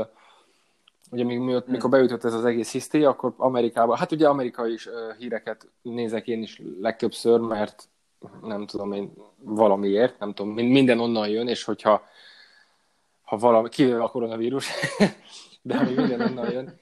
ugye 1.09 1.23
még 1.23 1.37
hmm. 1.37 1.61
mikor 1.65 1.89
beütött 1.89 2.23
ez 2.23 2.33
az 2.33 2.45
egész 2.45 2.71
hiszti, 2.71 3.03
akkor 3.03 3.33
Amerikában, 3.37 3.97
hát 3.97 4.11
ugye 4.11 4.27
amerikai 4.27 4.73
is 4.73 4.89
híreket 5.17 5.67
nézek 5.81 6.27
én 6.27 6.41
is 6.41 6.61
legtöbbször, 6.81 7.39
mert 7.39 7.89
nem 8.41 8.65
tudom 8.65 8.91
én 8.91 9.13
valamiért, 9.39 10.19
nem 10.19 10.33
tudom, 10.33 10.53
minden 10.53 10.99
onnan 10.99 11.29
jön, 11.29 11.47
és 11.47 11.63
hogyha 11.63 12.01
ha 13.23 13.37
valami, 13.37 13.69
kivéve 13.69 14.03
a 14.03 14.09
koronavírus, 14.09 14.69
de 15.61 15.81
még 15.81 15.95
minden 15.95 16.21
onnan 16.21 16.51
jön, 16.51 16.79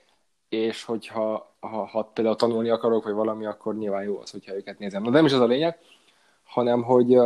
és 0.49 0.83
hogyha 0.83 1.55
ha, 1.59 1.85
ha 1.85 2.03
például 2.03 2.35
tanulni 2.35 2.69
akarok, 2.69 3.03
vagy 3.03 3.13
valami, 3.13 3.45
akkor 3.45 3.75
nyilván 3.75 4.03
jó 4.03 4.19
az, 4.19 4.31
hogyha 4.31 4.55
őket 4.55 4.79
nézem. 4.79 5.01
Na, 5.01 5.09
de 5.09 5.15
nem 5.15 5.25
is 5.25 5.33
az 5.33 5.39
a 5.39 5.45
lényeg, 5.45 5.79
hanem, 6.43 6.83
hogy 6.83 7.17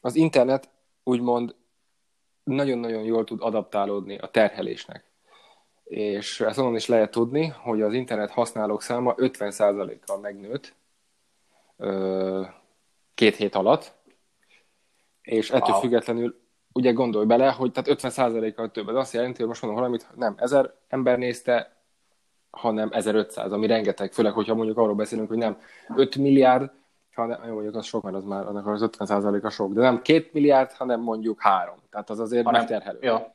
az 0.00 0.14
internet 0.14 0.68
úgymond 1.02 1.54
nagyon-nagyon 2.44 3.02
jól 3.02 3.24
tud 3.24 3.42
adaptálódni 3.42 4.18
a 4.18 4.30
terhelésnek. 4.30 5.04
És 5.84 6.40
ezt 6.40 6.58
onnan 6.58 6.74
is 6.74 6.86
lehet 6.86 7.10
tudni, 7.10 7.46
hogy 7.46 7.82
az 7.82 7.92
internet 7.92 8.30
használók 8.30 8.82
száma 8.82 9.14
50%-kal 9.16 10.18
megnőtt 10.18 10.74
két 13.14 13.36
hét 13.36 13.54
alatt, 13.54 13.94
és 15.22 15.50
ettől 15.50 15.70
wow. 15.70 15.80
függetlenül 15.80 16.42
ugye 16.72 16.92
gondolj 16.92 17.26
bele, 17.26 17.50
hogy 17.50 17.72
tehát 17.72 18.02
50%-kal 18.02 18.70
több. 18.70 18.88
Ez 18.88 18.94
azt 18.94 19.12
jelenti, 19.12 19.38
hogy 19.38 19.46
most 19.46 19.62
mondom 19.62 19.80
valamit, 19.80 20.06
nem 20.14 20.34
1000 20.36 20.74
ember 20.88 21.18
nézte, 21.18 21.76
hanem 22.50 22.88
1500, 22.92 23.52
ami 23.52 23.66
rengeteg, 23.66 24.12
főleg, 24.12 24.32
hogyha 24.32 24.54
mondjuk 24.54 24.78
arról 24.78 24.94
beszélünk, 24.94 25.28
hogy 25.28 25.36
nem 25.36 25.58
5 25.96 26.16
milliárd, 26.16 26.70
hanem 27.14 27.44
jó, 27.46 27.52
mondjuk 27.52 27.74
az 27.74 27.86
sok, 27.86 28.02
mert 28.02 28.16
az 28.16 28.24
már 28.24 28.46
annak 28.46 28.66
az 28.66 28.82
50 28.82 29.44
a 29.44 29.50
sok, 29.50 29.72
de 29.72 29.80
nem 29.80 30.02
2 30.02 30.28
milliárd, 30.32 30.72
hanem 30.72 31.00
mondjuk 31.00 31.40
3. 31.40 31.74
Tehát 31.90 32.10
az 32.10 32.20
azért 32.20 32.44
hanem, 32.44 32.60
megterhelő. 32.60 32.98
Ja. 33.02 33.33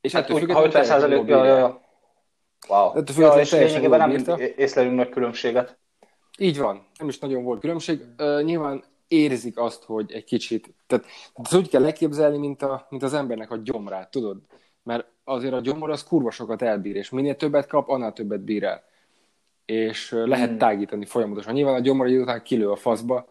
És 0.00 0.12
hát, 0.12 0.30
ettől 0.30 0.54
ha 0.54 0.64
50 0.64 0.84
százalék, 0.84 1.26
ja, 1.26 1.44
ja, 1.44 1.56
ja. 1.56 1.80
Wow. 2.68 2.96
Ettől 2.96 3.24
ja, 3.24 3.40
és 3.40 3.52
lényegében 3.52 3.98
nem 3.98 4.10
bírta. 4.10 4.40
észlelünk 4.40 4.96
nagy 4.96 5.08
különbséget. 5.08 5.78
Így 6.38 6.58
van, 6.58 6.86
nem 6.98 7.08
is 7.08 7.18
nagyon 7.18 7.44
volt 7.44 7.60
különbség. 7.60 8.00
Uh, 8.18 8.42
nyilván 8.42 8.84
érzik 9.08 9.58
azt, 9.58 9.84
hogy 9.84 10.12
egy 10.12 10.24
kicsit, 10.24 10.74
tehát 10.86 11.04
ez 11.42 11.54
úgy 11.54 11.68
kell 11.68 11.80
leképzelni, 11.80 12.38
mint, 12.38 12.62
a, 12.62 12.86
mint 12.90 13.02
az 13.02 13.14
embernek 13.14 13.50
a 13.50 13.56
gyomrát, 13.56 14.10
tudod? 14.10 14.36
Mert 14.82 15.06
azért 15.24 15.52
a 15.52 15.60
gyomor 15.60 15.90
az 15.90 16.04
kurva 16.04 16.30
sokat 16.30 16.62
elbír, 16.62 16.96
és 16.96 17.10
minél 17.10 17.36
többet 17.36 17.66
kap, 17.66 17.88
annál 17.88 18.12
többet 18.12 18.40
bír 18.40 18.64
el. 18.64 18.84
És 19.64 20.10
lehet 20.10 20.48
hmm. 20.48 20.58
tágítani 20.58 21.04
folyamatosan. 21.04 21.52
Nyilván 21.52 21.74
a 21.74 21.80
gyomor 21.80 22.06
egy 22.06 22.16
után 22.16 22.42
kilő 22.42 22.70
a 22.70 22.76
faszba, 22.76 23.28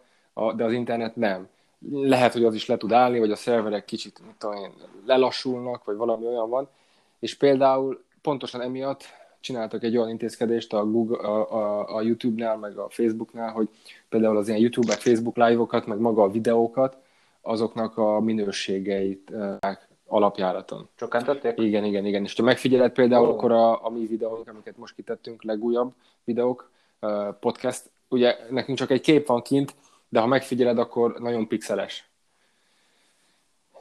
de 0.56 0.64
az 0.64 0.72
internet 0.72 1.16
nem. 1.16 1.48
Lehet, 1.90 2.32
hogy 2.32 2.44
az 2.44 2.54
is 2.54 2.66
le 2.66 2.76
tud 2.76 2.92
állni, 2.92 3.18
vagy 3.18 3.30
a 3.30 3.36
szerverek 3.36 3.84
kicsit 3.84 4.20
mit 4.26 4.34
tudom 4.38 4.56
én, 4.56 4.72
lelassulnak, 5.06 5.84
vagy 5.84 5.96
valami 5.96 6.26
olyan 6.26 6.48
van. 6.48 6.68
És 7.18 7.34
például 7.34 8.04
pontosan 8.22 8.60
emiatt 8.60 9.04
csináltak 9.40 9.82
egy 9.82 9.96
olyan 9.96 10.08
intézkedést 10.08 10.72
a, 10.72 10.84
Google, 10.84 11.18
a, 11.28 11.52
a, 11.52 11.96
a 11.96 12.02
YouTube-nál, 12.02 12.56
meg 12.56 12.78
a 12.78 12.88
Facebook-nál, 12.88 13.52
hogy 13.52 13.68
például 14.08 14.36
az 14.36 14.48
ilyen 14.48 14.60
YouTube, 14.60 14.86
meg 14.86 14.98
Facebook 14.98 15.36
live-okat, 15.36 15.86
meg 15.86 15.98
maga 15.98 16.22
a 16.22 16.30
videókat, 16.30 16.96
azoknak 17.40 17.98
a 17.98 18.20
minőségeit 18.20 19.32
alapjáraton. 20.06 20.88
Csökkentették? 20.94 21.58
Igen, 21.58 21.84
igen, 21.84 22.06
igen. 22.06 22.24
És 22.24 22.34
ha 22.34 22.42
megfigyeled 22.42 22.92
például, 22.92 23.28
oh. 23.28 23.34
akkor 23.34 23.52
a, 23.52 23.84
a 23.86 23.90
mi 23.90 24.06
videók, 24.06 24.48
amiket 24.48 24.76
most 24.76 24.94
kitettünk, 24.94 25.42
legújabb 25.42 25.92
videók, 26.24 26.70
podcast, 27.40 27.90
ugye 28.08 28.36
nekünk 28.50 28.78
csak 28.78 28.90
egy 28.90 29.00
kép 29.00 29.26
van 29.26 29.42
kint, 29.42 29.74
de 30.08 30.20
ha 30.20 30.26
megfigyeled, 30.26 30.78
akkor 30.78 31.18
nagyon 31.18 31.48
pixeles. 31.48 32.10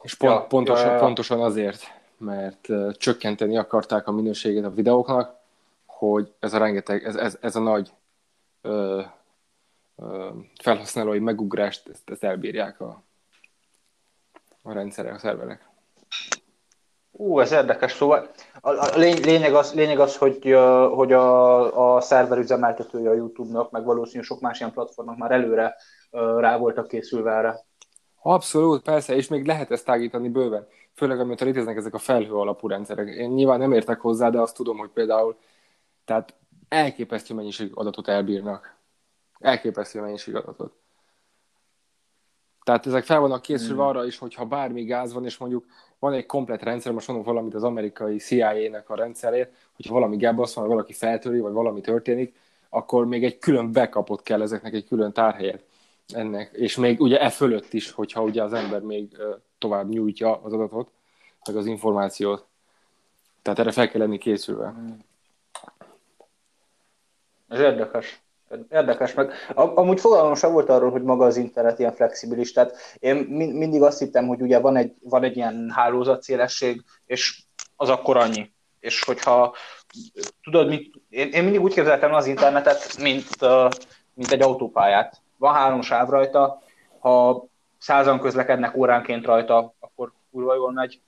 És 0.01 0.13
pont, 0.13 0.33
ja, 0.33 0.45
pontosan, 0.45 0.85
ja, 0.85 0.93
ja. 0.93 0.99
pontosan 0.99 1.41
azért, 1.41 1.83
mert 2.17 2.67
csökkenteni 2.97 3.57
akarták 3.57 4.07
a 4.07 4.11
minőségét 4.11 4.63
a 4.63 4.73
videóknak, 4.73 5.35
hogy 5.85 6.33
ez 6.39 6.53
a 6.53 6.57
rengeteg, 6.57 7.03
ez, 7.05 7.15
ez, 7.15 7.37
ez 7.41 7.55
a 7.55 7.59
nagy 7.59 7.91
uh, 8.63 9.05
uh, 9.95 10.35
felhasználói 10.61 11.19
megugrást, 11.19 11.87
ezt, 11.89 12.09
ezt 12.09 12.23
elbírják 12.23 12.81
a, 12.81 13.03
a 14.61 14.73
rendszerek, 14.73 15.13
a 15.13 15.19
szerverek. 15.19 15.67
Ú, 17.11 17.39
ez 17.39 17.51
érdekes. 17.51 17.91
Szóval 17.91 18.29
a, 18.61 18.69
a 18.69 18.97
lényeg, 18.97 19.53
az, 19.53 19.73
lényeg 19.73 19.99
az, 19.99 20.17
hogy, 20.17 20.55
hogy 20.93 21.13
a, 21.13 21.95
a 21.95 22.01
szerver 22.01 22.37
üzemeltetője 22.37 23.09
a 23.09 23.13
YouTube-nak, 23.13 23.71
meg 23.71 23.83
valószínűleg 23.83 24.25
sok 24.25 24.39
más 24.39 24.59
ilyen 24.59 24.71
platformnak 24.71 25.17
már 25.17 25.31
előre 25.31 25.75
rá 26.11 26.57
voltak 26.57 26.87
készülve 26.87 27.31
erre. 27.31 27.65
Abszolút, 28.21 28.81
persze, 28.81 29.15
és 29.15 29.27
még 29.27 29.45
lehet 29.45 29.71
ezt 29.71 29.85
tágítani 29.85 30.29
bőven. 30.29 30.67
Főleg, 30.93 31.19
amit 31.19 31.41
léteznek 31.41 31.77
ezek 31.77 31.93
a 31.93 31.97
felhő 31.97 32.33
alapú 32.33 32.67
rendszerek. 32.67 33.07
Én 33.07 33.29
nyilván 33.29 33.59
nem 33.59 33.71
értek 33.71 33.99
hozzá, 33.99 34.29
de 34.29 34.39
azt 34.39 34.55
tudom, 34.55 34.77
hogy 34.77 34.89
például 34.89 35.37
tehát 36.05 36.35
elképesztő 36.67 37.33
mennyiség 37.33 37.71
adatot 37.73 38.07
elbírnak. 38.07 38.75
Elképesztő 39.39 40.01
mennyiség 40.01 40.35
adatot. 40.35 40.73
Tehát 42.63 42.85
ezek 42.85 43.03
fel 43.03 43.19
vannak 43.19 43.41
készülve 43.41 43.81
hmm. 43.81 43.89
arra 43.89 44.05
is, 44.05 44.17
hogyha 44.17 44.45
bármi 44.45 44.83
gáz 44.83 45.13
van, 45.13 45.25
és 45.25 45.37
mondjuk 45.37 45.65
van 45.99 46.13
egy 46.13 46.25
komplet 46.25 46.63
rendszer, 46.63 46.91
most 46.91 47.07
mondom 47.07 47.25
valamit 47.25 47.53
az 47.53 47.63
amerikai 47.63 48.17
CIA-nek 48.17 48.89
a 48.89 48.95
rendszerét, 48.95 49.49
hogyha 49.75 49.93
valami 49.93 50.17
gábasz 50.17 50.53
van, 50.53 50.63
vagy 50.63 50.73
valaki 50.73 50.93
feltöri, 50.93 51.39
vagy 51.39 51.53
valami 51.53 51.81
történik, 51.81 52.35
akkor 52.69 53.05
még 53.05 53.23
egy 53.23 53.37
külön 53.37 53.71
backupot 53.71 54.21
kell 54.21 54.41
ezeknek, 54.41 54.73
egy 54.73 54.87
külön 54.87 55.13
tárhelyet 55.13 55.63
ennek, 56.13 56.51
és 56.53 56.75
még 56.75 57.01
ugye 57.01 57.19
e 57.21 57.29
fölött 57.29 57.73
is, 57.73 57.91
hogyha 57.91 58.21
ugye 58.21 58.43
az 58.43 58.53
ember 58.53 58.81
még 58.81 59.17
tovább 59.57 59.89
nyújtja 59.89 60.41
az 60.41 60.53
adatot, 60.53 60.91
meg 61.47 61.55
az 61.55 61.65
információt. 61.65 62.45
Tehát 63.41 63.59
erre 63.59 63.71
fel 63.71 63.89
kell 63.89 64.01
lenni 64.01 64.17
készülve. 64.17 64.67
Hmm. 64.67 65.05
Ez 67.47 67.59
érdekes. 67.59 68.21
Érdekes, 68.71 69.13
meg 69.13 69.31
amúgy 69.53 69.99
fogalmam 69.99 70.35
sem 70.35 70.51
volt 70.51 70.69
arról, 70.69 70.91
hogy 70.91 71.03
maga 71.03 71.25
az 71.25 71.37
internet 71.37 71.79
ilyen 71.79 71.91
flexibilis, 71.91 72.51
tehát 72.51 72.75
én 72.99 73.15
mindig 73.15 73.81
azt 73.81 73.99
hittem, 73.99 74.27
hogy 74.27 74.41
ugye 74.41 74.59
van 74.59 74.75
egy, 74.75 74.93
van 75.01 75.23
egy 75.23 75.35
ilyen 75.35 75.71
hálózatszélesség, 75.75 76.83
és 77.05 77.41
az 77.75 77.89
akkor 77.89 78.17
annyi. 78.17 78.51
És 78.79 79.03
hogyha 79.03 79.55
tudod, 80.43 80.67
mit, 80.67 80.93
én, 81.09 81.29
én 81.29 81.43
mindig 81.43 81.61
úgy 81.61 81.73
képzeltem 81.73 82.13
az 82.13 82.25
internetet, 82.25 82.97
mint, 83.01 83.27
mint 84.13 84.31
egy 84.31 84.41
autópályát. 84.41 85.21
Van 85.37 85.53
három 85.53 85.81
sáv 85.81 86.09
rajta, 86.09 86.61
ha 86.99 87.45
százan 87.77 88.19
közlekednek 88.19 88.75
óránként 88.77 89.25
rajta, 89.25 89.73
akkor 89.79 90.11
kurva 90.31 90.55
jól 90.55 90.71
megy. 90.71 91.01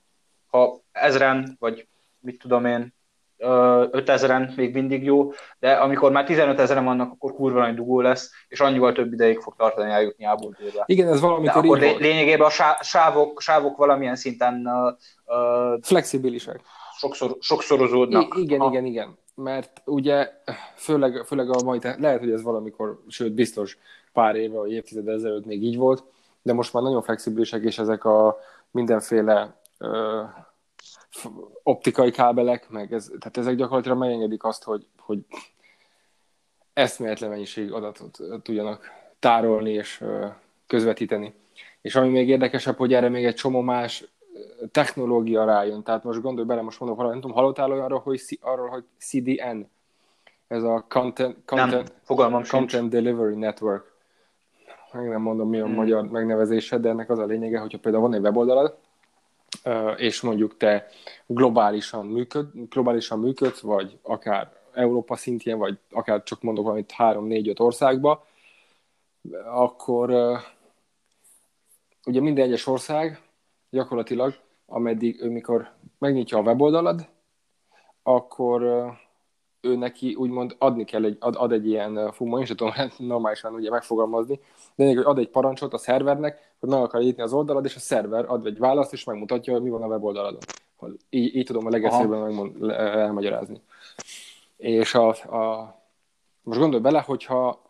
Ha 0.50 0.80
ezren, 0.92 1.56
vagy 1.58 1.86
mit 2.20 2.38
tudom 2.38 2.64
én, 2.64 2.94
5000-en 3.42 4.54
még 4.56 4.74
mindig 4.74 5.04
jó, 5.04 5.30
de 5.58 5.72
amikor 5.72 6.10
már 6.10 6.24
15 6.24 6.60
ezeren 6.60 6.84
vannak, 6.84 7.12
akkor 7.12 7.34
kurva 7.34 7.60
nagy 7.60 7.74
dugó 7.74 8.00
lesz, 8.00 8.30
és 8.48 8.60
annyival 8.60 8.92
több 8.92 9.12
ideig 9.12 9.38
fog 9.38 9.54
tartani 9.56 9.90
eljutni 9.90 10.24
ából 10.24 10.56
Igen, 10.84 11.08
ez 11.08 11.20
valamikor 11.20 11.62
de 11.62 11.68
akkor 11.68 11.78
lé- 11.78 11.98
lényegében 11.98 12.46
a 12.46 12.82
sávok, 12.82 13.40
sávok 13.40 13.76
valamilyen 13.76 14.16
szinten 14.16 14.68
uh, 15.26 15.78
flexibilisek. 15.82 16.60
Sokszor, 16.96 17.36
sokszorozódnak. 17.40 18.36
I- 18.36 18.40
igen, 18.40 18.60
Aha. 18.60 18.70
igen, 18.70 18.84
igen. 18.84 19.18
Mert 19.42 19.82
ugye 19.84 20.32
főleg, 20.74 21.24
főleg 21.26 21.50
a 21.50 21.62
mai, 21.62 21.78
lehet, 21.98 22.18
hogy 22.18 22.30
ez 22.30 22.42
valamikor, 22.42 23.02
sőt 23.08 23.32
biztos 23.32 23.78
pár 24.12 24.36
éve, 24.36 24.58
vagy 24.58 24.72
évtized 24.72 25.08
ezelőtt 25.08 25.44
még 25.44 25.62
így 25.62 25.76
volt, 25.76 26.04
de 26.42 26.52
most 26.52 26.72
már 26.72 26.82
nagyon 26.82 27.02
flexibilisek, 27.02 27.62
és 27.62 27.78
ezek 27.78 28.04
a 28.04 28.38
mindenféle 28.70 29.60
uh, 29.78 30.28
optikai 31.62 32.10
kábelek, 32.10 32.68
meg 32.68 32.92
ez, 32.92 33.10
tehát 33.18 33.36
ezek 33.36 33.54
gyakorlatilag 33.54 33.98
megengedik 33.98 34.44
azt, 34.44 34.64
hogy, 34.64 34.86
hogy 34.98 35.18
eszméletlen 36.72 37.30
mennyiség 37.30 37.72
adatot 37.72 38.18
tudjanak 38.42 38.90
tárolni 39.18 39.70
és 39.70 40.04
közvetíteni. 40.66 41.34
És 41.80 41.94
ami 41.94 42.08
még 42.08 42.28
érdekesebb, 42.28 42.76
hogy 42.76 42.94
erre 42.94 43.08
még 43.08 43.24
egy 43.24 43.34
csomó 43.34 43.60
más 43.60 44.04
technológia 44.72 45.44
rájön. 45.44 45.82
Tehát 45.82 46.04
most 46.04 46.20
gondolj 46.20 46.46
bele, 46.46 46.62
most 46.62 46.80
mondok 46.80 46.98
valamit, 46.98 47.20
nem 47.20 47.30
tudom, 47.30 47.42
hallottál 47.42 47.84
arról, 47.84 47.98
hogy, 47.98 48.20
arról, 48.40 48.68
hogy 48.68 48.84
CDN, 48.98 49.68
ez 50.48 50.62
a 50.62 50.84
Content, 50.88 51.36
content, 51.44 51.92
nem, 52.08 52.42
content 52.48 52.90
Delivery 52.90 53.34
Network. 53.34 53.92
Meg 54.92 55.08
nem 55.08 55.20
mondom, 55.20 55.48
mi 55.48 55.60
a 55.60 55.64
hmm. 55.64 55.74
magyar 55.74 56.08
megnevezése, 56.08 56.78
de 56.78 56.88
ennek 56.88 57.10
az 57.10 57.18
a 57.18 57.24
lényege, 57.24 57.58
hogyha 57.58 57.78
például 57.78 58.02
van 58.02 58.14
egy 58.14 58.20
weboldalad, 58.20 58.76
és 59.96 60.20
mondjuk 60.20 60.56
te 60.56 60.86
globálisan, 61.26 62.06
működ, 62.06 62.46
globálisan 62.68 63.18
működsz, 63.18 63.60
vagy 63.60 63.98
akár 64.02 64.52
Európa 64.72 65.16
szintjén, 65.16 65.58
vagy 65.58 65.78
akár 65.90 66.22
csak 66.22 66.42
mondok 66.42 66.64
valamit 66.64 66.94
3-4-5 66.98 67.60
országba, 67.60 68.26
akkor 69.44 70.10
ugye 72.06 72.20
minden 72.20 72.44
egyes 72.44 72.66
ország 72.66 73.20
gyakorlatilag, 73.70 74.34
ameddig 74.66 75.22
ő 75.22 75.30
mikor 75.30 75.70
megnyitja 75.98 76.38
a 76.38 76.42
weboldalad, 76.42 77.08
akkor 78.02 78.62
ő 79.60 79.76
neki 79.76 80.14
úgymond 80.14 80.56
adni 80.58 80.84
kell, 80.84 81.04
egy, 81.04 81.16
ad, 81.20 81.34
ad 81.38 81.52
egy 81.52 81.66
ilyen, 81.66 82.12
fú, 82.12 82.26
ma 82.26 82.38
én 82.38 82.44
sem 82.44 82.56
tudom 82.56 82.72
normálisan 82.98 83.54
ugye 83.54 83.70
megfogalmazni, 83.70 84.40
de 84.74 84.86
hogy 84.86 84.96
ad 84.96 85.18
egy 85.18 85.28
parancsot 85.28 85.72
a 85.72 85.78
szervernek, 85.78 86.54
hogy 86.60 86.68
meg 86.68 86.82
akar 86.82 87.00
nyitni 87.00 87.22
az 87.22 87.32
oldalad, 87.32 87.64
és 87.64 87.76
a 87.76 87.78
szerver 87.78 88.24
ad 88.28 88.46
egy 88.46 88.58
választ, 88.58 88.92
és 88.92 89.04
megmutatja, 89.04 89.52
hogy 89.52 89.62
mi 89.62 89.70
van 89.70 89.82
a 89.82 89.86
weboldaladon. 89.86 90.40
Így, 91.10 91.36
így 91.36 91.46
tudom 91.46 91.66
a 91.66 91.70
legegyszerűbben 91.70 92.20
megmond, 92.20 92.70
elmagyarázni. 92.70 93.60
És 94.56 94.94
a, 94.94 95.08
a, 95.08 95.74
most 96.42 96.58
gondolj 96.58 96.82
bele, 96.82 97.00
hogyha 97.00 97.62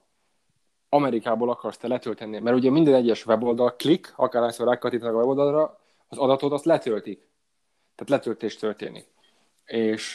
Amerikából 0.88 1.50
akarsz 1.50 1.76
te 1.76 1.88
letölteni, 1.88 2.38
mert 2.38 2.56
ugye 2.56 2.70
minden 2.70 2.94
egyes 2.94 3.26
weboldal 3.26 3.74
klik, 3.76 4.12
akárhányszor 4.16 4.66
rákattítanak 4.66 5.14
a 5.14 5.18
weboldalra, 5.18 5.78
az 6.10 6.18
adatot 6.18 6.52
azt 6.52 6.64
letöltik. 6.64 7.28
Tehát 7.94 8.10
letöltés 8.10 8.56
történik. 8.56 9.06
És 9.64 10.14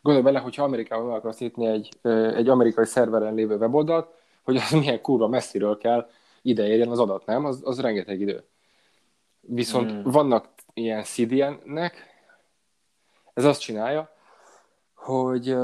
gondolj 0.00 0.24
bele, 0.24 0.38
hogyha 0.38 0.62
Amerikában 0.62 1.06
meg 1.06 1.16
akarsz 1.16 1.38
nyitni 1.38 1.66
egy, 1.66 1.88
egy 2.10 2.48
amerikai 2.48 2.86
szerveren 2.86 3.34
lévő 3.34 3.56
weboldalt, 3.56 4.08
hogy 4.42 4.56
az 4.56 4.70
milyen 4.70 5.00
kurva 5.00 5.28
messziről 5.28 5.78
kell 5.78 6.10
ide 6.42 6.66
érjen 6.66 6.90
az 6.90 6.98
adat, 6.98 7.26
nem? 7.26 7.44
Az, 7.44 7.60
az 7.64 7.80
rengeteg 7.80 8.20
idő. 8.20 8.44
Viszont 9.40 9.92
mm. 9.92 10.02
vannak 10.02 10.48
ilyen 10.74 11.02
CDN-nek, 11.02 12.14
ez 13.34 13.44
azt 13.44 13.60
csinálja, 13.60 14.14
hogy 14.94 15.56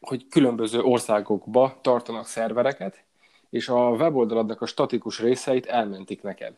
hogy 0.00 0.28
különböző 0.28 0.80
országokba 0.80 1.78
tartanak 1.80 2.26
szervereket, 2.26 3.04
és 3.50 3.68
a 3.68 3.90
weboldaladnak 3.90 4.60
a 4.60 4.66
statikus 4.66 5.20
részeit 5.20 5.66
elmentik 5.66 6.22
neked. 6.22 6.56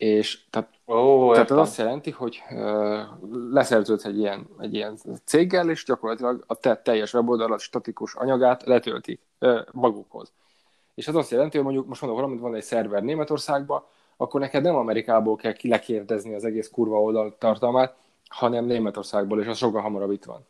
És 0.00 0.40
tehát, 0.50 0.70
oh, 0.84 1.32
tehát 1.32 1.50
az 1.50 1.58
azt 1.58 1.78
jelenti, 1.78 2.10
hogy 2.10 2.42
uh, 2.50 3.00
leszerződsz 3.50 4.04
egy 4.04 4.18
ilyen, 4.18 4.46
egy 4.58 4.74
ilyen 4.74 4.98
céggel, 5.24 5.70
és 5.70 5.84
gyakorlatilag 5.84 6.44
a 6.46 6.54
te 6.54 6.76
teljes 6.76 7.14
weboldalat 7.14 7.60
statikus 7.60 8.14
anyagát 8.14 8.62
letöltik 8.62 9.20
uh, 9.40 9.60
magukhoz. 9.72 10.32
És 10.94 11.08
ez 11.08 11.14
azt 11.14 11.30
jelenti, 11.30 11.56
hogy 11.56 11.64
mondjuk 11.66 11.86
most 11.86 12.00
mondom 12.00 12.20
valamit, 12.20 12.40
van 12.42 12.54
egy 12.54 12.62
szerver 12.62 13.02
Németországban, 13.02 13.84
akkor 14.16 14.40
neked 14.40 14.62
nem 14.62 14.74
Amerikából 14.74 15.36
kell 15.36 15.54
lekérdezni 15.62 16.34
az 16.34 16.44
egész 16.44 16.70
kurva 16.70 17.00
oldal 17.00 17.36
tartalmát, 17.38 17.96
hanem 18.28 18.64
Németországból, 18.64 19.40
és 19.40 19.46
az 19.46 19.56
sokkal 19.56 19.80
hamarabb 19.80 20.10
itt 20.10 20.24
van. 20.24 20.46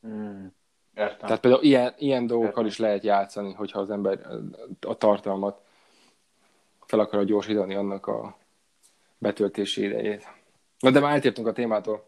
Hmm. 0.00 0.54
Értem. 0.94 1.18
Tehát 1.18 1.40
például 1.40 1.62
ilyen, 1.62 1.94
ilyen 1.98 2.26
dolgokkal 2.26 2.48
Értem. 2.48 2.66
is 2.66 2.78
lehet 2.78 3.04
játszani, 3.04 3.52
hogyha 3.52 3.80
az 3.80 3.90
ember 3.90 4.20
a 4.86 4.94
tartalmat 4.94 5.64
fel 6.86 7.00
akar 7.00 7.24
gyorsítani 7.24 7.74
annak 7.74 8.06
a 8.06 8.36
betöltési 9.18 9.84
idejét. 9.84 10.28
Na 10.78 10.90
de 10.90 11.00
már 11.00 11.12
eltértünk 11.12 11.46
a 11.46 11.52
témától. 11.52 12.04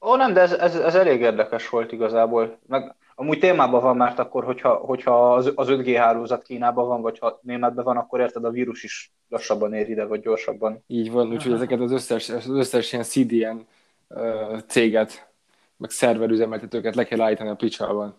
Ó, 0.00 0.16
nem, 0.16 0.32
de 0.32 0.40
ez, 0.40 0.52
ez, 0.52 0.74
ez 0.74 0.94
elég 0.94 1.20
érdekes 1.20 1.68
volt 1.68 1.92
igazából. 1.92 2.58
Meg 2.66 2.94
amúgy 3.14 3.38
témában 3.38 3.82
van, 3.82 3.96
mert 3.96 4.18
akkor, 4.18 4.44
hogyha, 4.44 4.74
hogyha 4.74 5.34
az, 5.34 5.52
az 5.54 5.68
5G 5.70 5.94
hálózat 5.98 6.42
Kínában 6.42 6.86
van, 6.86 7.02
vagy 7.02 7.18
ha 7.18 7.38
németben 7.42 7.84
van, 7.84 7.96
akkor 7.96 8.20
érted, 8.20 8.44
a 8.44 8.50
vírus 8.50 8.82
is 8.82 9.12
lassabban 9.28 9.74
ér 9.74 9.88
ide, 9.88 10.04
vagy 10.04 10.20
gyorsabban. 10.20 10.84
Így 10.86 11.10
van, 11.10 11.30
úgyhogy 11.30 11.52
ezeket 11.52 11.80
az 11.80 11.92
összes, 11.92 12.28
az 12.28 12.48
összes 12.48 12.92
ilyen 12.92 13.04
CDN 13.04 13.66
uh, 14.08 14.60
céget, 14.66 15.30
meg 15.76 15.90
szerverüzemeltetőket 15.90 16.94
le 16.94 17.04
kell 17.04 17.20
állítani 17.20 17.50
a 17.50 17.54
picsában. 17.54 18.16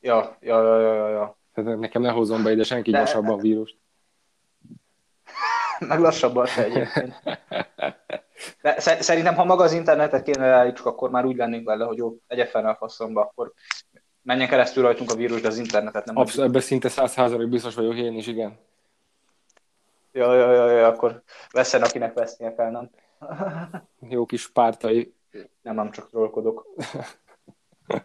Ja, 0.00 0.36
ja, 0.40 0.62
ja, 0.62 0.80
ja, 0.80 1.08
ja. 1.08 1.36
Tehát 1.54 1.78
nekem 1.78 2.02
ne 2.02 2.10
hozzon 2.10 2.42
be 2.42 2.52
ide 2.52 2.64
senki 2.64 2.90
de... 2.90 2.98
gyorsabban 2.98 3.38
a 3.38 3.40
vírust. 3.40 3.76
meg 5.88 6.00
lassabban 6.00 6.46
se 6.46 6.64
egyébként. 6.64 7.22
De 8.62 8.80
szerintem, 8.80 9.34
ha 9.34 9.44
maga 9.44 9.62
az 9.62 9.72
internetet 9.72 10.22
kéne 10.22 10.46
leállítsuk, 10.46 10.86
akkor 10.86 11.10
már 11.10 11.24
úgy 11.24 11.36
lennénk 11.36 11.66
vele, 11.66 11.84
hogy 11.84 11.96
jó, 11.96 12.16
egye 12.26 12.46
fel 12.46 12.66
a 12.66 12.74
faszomba, 12.74 13.20
akkor 13.20 13.52
menjen 14.22 14.48
keresztül 14.48 14.82
rajtunk 14.82 15.10
a 15.10 15.14
vírus, 15.14 15.40
de 15.40 15.48
az 15.48 15.58
internetet 15.58 16.04
nem. 16.04 16.16
Abszolút, 16.16 16.48
ebben 16.48 16.62
szinte 16.62 16.88
száz 16.88 17.12
százalék 17.12 17.48
biztos 17.48 17.74
vagyok 17.74 17.96
én 17.96 18.16
is, 18.16 18.26
igen. 18.26 18.58
Ja, 20.12 20.34
ja, 20.34 20.52
ja, 20.52 20.70
ja, 20.70 20.86
akkor 20.86 21.22
veszen, 21.50 21.82
akinek 21.82 22.14
vesznie 22.14 22.54
kell, 22.54 22.70
nem? 22.70 22.90
Jó 24.08 24.26
kis 24.26 24.52
pártai. 24.52 25.14
Nem, 25.62 25.74
nem 25.74 25.90
csak 25.90 26.08
trollkodok. 26.08 26.66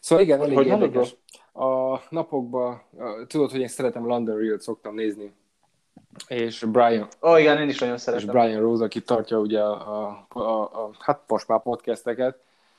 szóval 0.00 0.24
igen, 0.24 0.40
elég 0.40 0.56
hogy 0.56 0.66
érdekes. 0.66 1.16
A 1.52 1.98
napokban, 2.08 2.82
tudod, 3.26 3.50
hogy 3.50 3.60
én 3.60 3.68
szeretem 3.68 4.06
London 4.06 4.38
Real-t 4.38 4.60
szoktam 4.60 4.94
nézni 4.94 5.32
és 6.28 6.64
Brian. 6.64 7.08
Ó, 7.22 7.30
oh, 7.30 7.40
igen, 7.40 7.58
én 7.58 7.68
is 7.68 7.78
nagyon 7.78 7.98
szeretem. 7.98 8.28
És 8.28 8.34
Brian 8.34 8.60
Rose, 8.60 8.84
aki 8.84 9.02
tartja 9.02 9.38
ugye 9.38 9.60
a, 9.60 10.26
a, 10.28 10.38
a, 10.40 10.62
a 10.62 10.90
hát 10.98 11.22
most 11.26 11.48
már 11.48 11.62
podcasteket, 11.62 12.38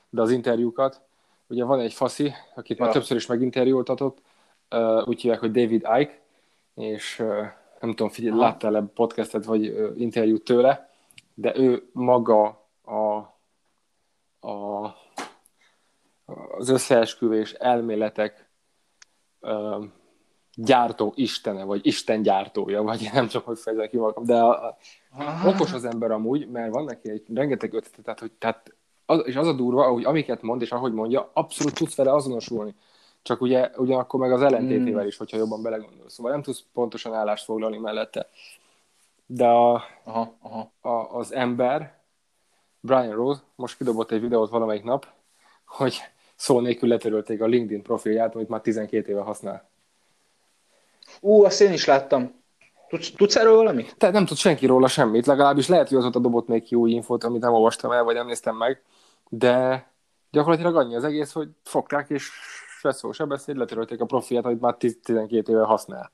de 0.09 0.21
az 0.21 0.31
interjúkat. 0.31 1.01
Ugye 1.47 1.63
van 1.63 1.79
egy 1.79 1.93
faszi, 1.93 2.33
akit 2.55 2.77
ja. 2.77 2.83
már 2.83 2.93
többször 2.93 3.17
is 3.17 3.25
meginterjúltatott, 3.25 4.17
úgy 5.05 5.21
hívják, 5.21 5.39
hogy 5.39 5.51
David 5.51 5.87
Ike, 5.99 6.19
és 6.75 7.17
nem 7.79 7.89
tudom, 7.89 8.09
figyelj, 8.09 8.37
láttál 8.37 8.75
e 8.75 8.81
podcastet 8.81 9.45
vagy 9.45 9.91
interjút 9.97 10.43
tőle, 10.43 10.89
de 11.33 11.57
ő 11.57 11.89
maga 11.91 12.67
a, 12.83 13.01
a, 14.47 14.95
az 16.57 16.69
összeesküvés 16.69 17.51
elméletek 17.53 18.49
uh, 19.41 19.85
gyártó 20.55 21.11
istene, 21.15 21.63
vagy 21.63 21.85
Isten 21.85 22.21
gyártója, 22.21 22.81
vagy 22.81 23.09
nem 23.13 23.27
csak, 23.27 23.45
hogy 23.45 23.59
fejezek 23.59 23.89
ki 23.89 23.97
magam, 23.97 24.25
de 24.25 24.39
a, 24.39 24.65
a, 24.65 24.77
okos 25.45 25.73
az 25.73 25.85
ember 25.85 26.11
amúgy, 26.11 26.47
mert 26.47 26.73
van 26.73 26.83
neki 26.83 27.09
egy 27.09 27.23
rengeteg 27.33 27.73
ötlet, 27.73 28.03
tehát, 28.03 28.19
hogy, 28.19 28.31
tehát 28.31 28.73
az, 29.05 29.21
és 29.25 29.35
az 29.35 29.47
a 29.47 29.53
durva, 29.53 29.83
hogy 29.83 30.05
amiket 30.05 30.41
mond, 30.41 30.61
és 30.61 30.71
ahogy 30.71 30.93
mondja, 30.93 31.29
abszolút 31.33 31.73
tudsz 31.73 31.95
vele 31.95 32.13
azonosulni. 32.13 32.75
Csak 33.21 33.41
ugye 33.41 33.71
ugyanakkor 33.75 34.19
meg 34.19 34.31
az 34.31 34.41
ellentétével 34.41 35.07
is, 35.07 35.17
hogyha 35.17 35.37
jobban 35.37 35.61
belegondolsz. 35.61 36.13
Szóval 36.13 36.31
nem 36.31 36.41
tudsz 36.41 36.63
pontosan 36.73 37.13
állást 37.13 37.43
foglalni 37.43 37.77
mellette. 37.77 38.29
De 39.25 39.47
a, 39.47 39.83
aha, 40.03 40.33
aha. 40.41 40.71
A, 40.81 41.17
az 41.17 41.33
ember, 41.33 41.99
Brian 42.79 43.15
Rose, 43.15 43.41
most 43.55 43.77
kidobott 43.77 44.11
egy 44.11 44.21
videót 44.21 44.49
valamelyik 44.49 44.83
nap, 44.83 45.07
hogy 45.65 46.01
szó 46.41 46.59
nélkül 46.59 46.89
letörölték 46.89 47.41
a 47.41 47.45
LinkedIn 47.45 47.81
profilját, 47.81 48.35
amit 48.35 48.49
már 48.49 48.61
12 48.61 49.11
éve 49.11 49.21
használ. 49.21 49.69
Ú, 51.19 51.43
azt 51.43 51.61
én 51.61 51.71
is 51.71 51.85
láttam. 51.85 52.33
Tudsz, 52.89 53.11
tudsz 53.11 53.35
erről 53.35 53.55
valamit? 53.55 53.95
Te 53.97 54.09
nem 54.09 54.25
tud 54.25 54.37
senki 54.37 54.65
róla 54.65 54.87
semmit, 54.87 55.25
legalábbis 55.25 55.67
lehet, 55.67 55.89
hogy 55.89 55.97
azóta 55.97 56.19
dobott 56.19 56.47
még 56.47 56.63
ki 56.63 56.75
új 56.75 56.91
infót, 56.91 57.23
amit 57.23 57.41
nem 57.41 57.53
olvastam 57.53 57.91
el, 57.91 58.03
vagy 58.03 58.15
nem 58.15 58.25
néztem 58.25 58.55
meg, 58.55 58.81
de 59.29 59.87
gyakorlatilag 60.31 60.75
annyi 60.75 60.95
az 60.95 61.03
egész, 61.03 61.31
hogy 61.31 61.49
fogták, 61.63 62.09
és 62.09 62.29
se 62.79 62.91
szó, 62.91 63.11
se 63.11 63.25
beszéd, 63.25 63.57
letörölték 63.57 64.01
a 64.01 64.05
profiát, 64.05 64.45
amit 64.45 64.61
már 64.61 64.75
12 64.75 65.51
éve 65.51 65.63
használ. 65.63 66.11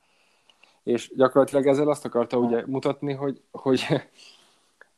És 0.84 1.12
gyakorlatilag 1.16 1.68
ezzel 1.68 1.90
azt 1.90 2.06
akarta 2.06 2.38
ugye 2.38 2.64
mutatni, 2.66 3.14
hogy, 3.14 3.42
hogy, 3.52 3.86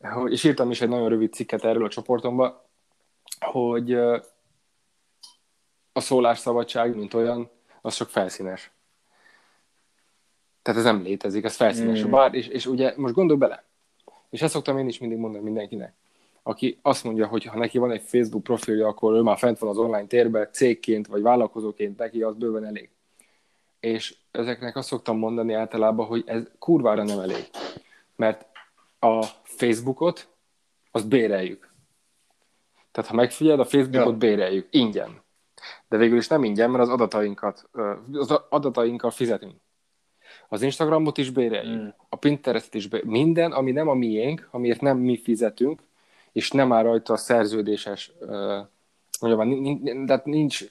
hogy 0.01 0.31
és 0.31 0.43
írtam 0.43 0.71
is 0.71 0.81
egy 0.81 0.89
nagyon 0.89 1.09
rövid 1.09 1.33
cikket 1.33 1.65
erről 1.65 1.85
a 1.85 1.89
csoportomba, 1.89 2.65
hogy 3.39 3.97
a 5.99 6.01
szólásszabadság, 6.01 6.95
mint 6.95 7.13
olyan, 7.13 7.49
az 7.81 7.95
csak 7.95 8.09
felszínes. 8.09 8.71
Tehát 10.62 10.79
ez 10.79 10.85
nem 10.85 11.01
létezik, 11.01 11.43
ez 11.43 11.55
felszínes. 11.55 12.03
Mm. 12.03 12.09
Bár, 12.09 12.33
és, 12.33 12.47
és 12.47 12.65
ugye 12.65 12.93
most 12.97 13.13
gondolj 13.13 13.39
bele, 13.39 13.63
és 14.29 14.41
ezt 14.41 14.53
szoktam 14.53 14.77
én 14.77 14.88
is 14.88 14.99
mindig 14.99 15.17
mondani 15.17 15.43
mindenkinek, 15.43 15.93
aki 16.43 16.79
azt 16.81 17.03
mondja, 17.03 17.27
hogy 17.27 17.43
ha 17.43 17.57
neki 17.57 17.77
van 17.77 17.91
egy 17.91 18.01
Facebook 18.01 18.43
profilja, 18.43 18.88
akkor 18.88 19.13
ő 19.13 19.21
már 19.21 19.38
fent 19.38 19.59
van 19.59 19.69
az 19.69 19.77
online 19.77 20.07
térben, 20.07 20.49
cégként 20.51 21.07
vagy 21.07 21.21
vállalkozóként, 21.21 21.97
neki 21.97 22.21
az 22.21 22.35
bőven 22.35 22.65
elég. 22.65 22.89
És 23.79 24.15
ezeknek 24.31 24.75
azt 24.75 24.88
szoktam 24.88 25.17
mondani 25.17 25.53
általában, 25.53 26.05
hogy 26.05 26.23
ez 26.25 26.43
kurvára 26.59 27.03
nem 27.03 27.19
elég. 27.19 27.49
Mert 28.15 28.45
a 28.99 29.23
Facebookot, 29.43 30.27
azt 30.91 31.07
béreljük. 31.07 31.73
Tehát 32.91 33.09
ha 33.09 33.15
megfigyeld, 33.15 33.59
a 33.59 33.65
Facebookot 33.65 34.12
ja. 34.12 34.17
béreljük, 34.17 34.67
ingyen. 34.71 35.21
De 35.87 35.97
végül 35.97 36.17
is 36.17 36.27
nem 36.27 36.43
ingyen, 36.43 36.69
mert 36.69 36.83
az 36.83 36.89
adatainkat, 36.89 37.69
az 38.11 38.39
adatainkkal 38.49 39.11
fizetünk. 39.11 39.55
Az 40.49 40.61
Instagramot 40.61 41.17
is 41.17 41.29
béreljük, 41.29 41.81
mm. 41.81 41.87
a 42.09 42.15
Pinterestet 42.15 42.73
is 42.73 42.87
béreljük. 42.87 43.11
Minden, 43.11 43.51
ami 43.51 43.71
nem 43.71 43.87
a 43.87 43.93
miénk, 43.93 44.47
amiért 44.51 44.81
nem 44.81 44.97
mi 44.97 45.17
fizetünk, 45.17 45.81
és 46.31 46.51
nem 46.51 46.71
áll 46.71 46.83
rajta 46.83 47.13
a 47.13 47.17
szerződéses, 47.17 48.11
mondjam, 49.19 50.05
de 50.05 50.21
nincs, 50.23 50.63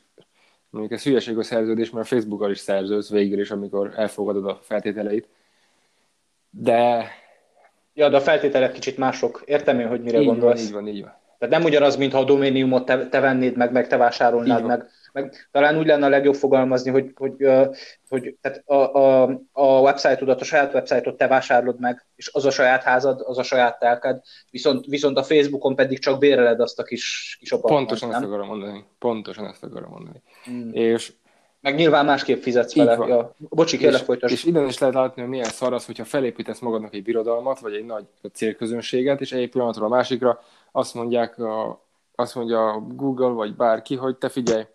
mondjuk 0.71 0.93
ez 0.93 1.03
hülyeség 1.03 1.39
a 1.39 1.43
szerződés, 1.43 1.91
mert 1.91 2.05
a 2.05 2.15
Facebookkal 2.15 2.51
is 2.51 2.59
szerződsz 2.59 3.11
végül 3.11 3.41
is, 3.41 3.51
amikor 3.51 3.93
elfogadod 3.97 4.47
a 4.47 4.59
feltételeit. 4.63 5.29
De... 6.51 7.11
Ja, 7.95 8.09
de 8.09 8.17
a 8.17 8.21
feltételek 8.21 8.73
kicsit 8.73 8.97
mások. 8.97 9.43
Értem 9.45 9.81
én, 9.81 9.89
hogy 9.89 10.03
mire 10.03 10.21
így 10.21 10.27
gondolsz. 10.27 10.71
Van, 10.71 10.87
így 10.87 10.87
van, 10.87 10.95
így 10.95 11.03
van. 11.03 11.17
Tehát 11.39 11.55
nem 11.55 11.65
ugyanaz, 11.65 11.97
mintha 11.97 12.19
a 12.19 12.25
doméniumot 12.25 12.85
te, 12.85 13.09
te 13.09 13.21
vennéd 13.21 13.57
meg, 13.57 13.73
meg 13.73 13.87
te 13.87 13.97
vásárolnád 13.97 14.65
meg, 14.65 14.89
meg 15.13 15.49
talán 15.51 15.79
úgy 15.79 15.87
lenne 15.87 16.07
a 16.07 16.09
legjobb 16.09 16.35
fogalmazni, 16.35 16.91
hogy, 16.91 17.13
hogy, 17.15 17.37
hogy 18.09 18.37
tehát 18.41 18.63
a, 18.67 18.75
a, 18.75 19.23
a 19.53 19.81
website-odat, 19.81 20.41
a 20.41 20.45
saját 20.45 20.75
website-ot 20.75 21.17
te 21.17 21.27
vásárolod 21.27 21.81
meg, 21.81 22.07
és 22.17 22.31
az 22.33 22.45
a 22.45 22.51
saját 22.51 22.83
házad, 22.83 23.21
az 23.25 23.39
a 23.39 23.43
saját 23.43 23.79
telked, 23.79 24.21
viszont, 24.51 24.87
viszont 24.87 25.19
a 25.19 25.23
Facebookon 25.23 25.75
pedig 25.75 25.99
csak 25.99 26.19
béreled 26.19 26.61
azt 26.61 26.79
a 26.79 26.83
kis, 26.83 27.37
kis 27.41 27.53
apartment, 27.53 27.87
Pontosan 27.87 28.09
nem? 28.09 28.23
ezt 28.23 28.29
akarom 28.29 28.47
mondani. 28.47 28.85
Pontosan 28.99 29.47
ezt 29.47 29.65
akarom 29.65 29.91
mondani. 29.91 30.23
Hmm. 30.45 30.71
És 30.73 31.13
meg 31.61 31.75
nyilván 31.75 32.05
másképp 32.05 32.43
fizetsz 32.43 32.75
vele. 32.75 33.07
Ja. 33.07 33.35
Bocsi, 33.39 33.77
kérlek, 33.77 34.03
folytasd. 34.03 34.35
És 34.35 34.45
innen 34.45 34.67
is 34.67 34.79
lehet 34.79 34.95
látni, 34.95 35.21
hogy 35.21 35.31
milyen 35.31 35.49
szar 35.49 35.73
az, 35.73 35.87
hogyha 35.87 36.05
felépítesz 36.05 36.59
magadnak 36.59 36.95
egy 36.95 37.03
birodalmat, 37.03 37.59
vagy 37.59 37.75
egy 37.75 37.85
nagy 37.85 38.05
célközönséget, 38.33 39.21
és 39.21 39.33
egy 39.33 39.51
pillanatról 39.51 39.87
a 39.87 39.89
másikra 39.89 40.41
azt 40.73 40.95
mondják, 40.95 41.39
a, 41.39 41.85
azt 42.15 42.35
mondja 42.35 42.69
a 42.69 42.79
Google, 42.81 43.29
vagy 43.29 43.55
bárki, 43.55 43.97
hogy 43.97 44.17
te 44.17 44.29
figyelj, 44.29 44.67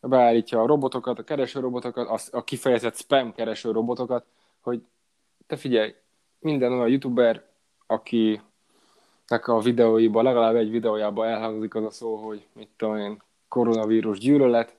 beállítja 0.00 0.62
a 0.62 0.66
robotokat, 0.66 1.18
a 1.18 1.24
kereső 1.24 1.60
robotokat, 1.60 2.28
a 2.30 2.44
kifejezett 2.44 2.96
spam 2.96 3.32
kereső 3.32 3.70
robotokat, 3.70 4.24
hogy 4.60 4.82
te 5.46 5.56
figyelj, 5.56 5.94
minden 6.38 6.72
olyan 6.72 6.88
youtuber, 6.88 7.42
aki 7.86 8.40
a 9.44 9.60
videóiban, 9.60 10.24
legalább 10.24 10.54
egy 10.54 10.70
videójában 10.70 11.28
elhangzik 11.28 11.74
az 11.74 11.84
a 11.84 11.90
szó, 11.90 12.16
hogy 12.16 12.46
mit 12.52 12.68
tudom 12.76 12.96
én, 12.96 13.22
koronavírus 13.48 14.18
gyűlölet, 14.18 14.76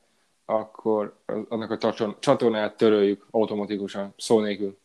akkor 0.52 1.16
annak 1.50 1.72
a 1.72 1.94
csatornát 2.20 2.78
töröljük 2.78 3.26
automatikusan, 3.32 4.14
szó 4.18 4.40
nélkül. 4.40 4.78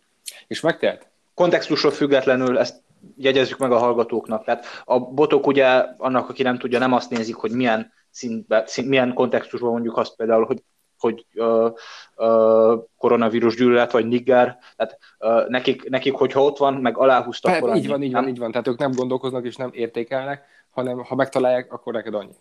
És 0.47 0.61
megtehet? 0.61 1.09
Kontextusról 1.35 1.93
függetlenül 1.93 2.59
ezt 2.59 2.83
jegyezzük 3.17 3.59
meg 3.59 3.73
a 3.73 3.79
hallgatóknak. 3.79 4.45
Tehát 4.45 4.65
a 4.85 5.01
botok 5.01 5.47
ugye, 5.47 5.67
annak, 5.97 6.29
aki 6.29 6.43
nem 6.43 6.59
tudja, 6.59 6.79
nem 6.79 6.93
azt 6.93 7.11
nézik, 7.11 7.35
hogy 7.35 7.51
milyen 7.51 7.93
szintbe, 8.11 8.63
szint, 8.67 8.89
milyen 8.89 9.15
kontextusban 9.15 9.71
mondjuk 9.71 9.97
azt 9.97 10.17
például, 10.17 10.45
hogy 10.45 10.63
hogy 10.99 11.27
uh, 11.35 11.73
uh, 12.17 12.83
koronavírus 12.99 13.57
gyűlölet, 13.57 13.93
vagy 13.93 14.07
nigger, 14.07 14.59
tehát 14.77 14.99
uh, 15.19 15.49
nekik, 15.49 15.89
nekik, 15.89 16.15
hogyha 16.15 16.43
ott 16.43 16.57
van, 16.57 16.75
meg 16.75 16.99
aláhúztak, 16.99 17.53
hát, 17.53 17.77
Így 17.77 17.89
van, 17.89 18.03
így 18.03 18.13
van, 18.13 18.29
így 18.29 18.39
van, 18.39 18.51
tehát 18.51 18.67
ők 18.67 18.79
nem 18.79 18.93
gondolkoznak 18.93 19.45
és 19.45 19.57
nem 19.57 19.71
értékelnek, 19.73 20.45
hanem 20.71 21.05
ha 21.05 21.15
megtalálják, 21.15 21.73
akkor 21.73 21.93
neked 21.93 22.15
annyi. 22.15 22.35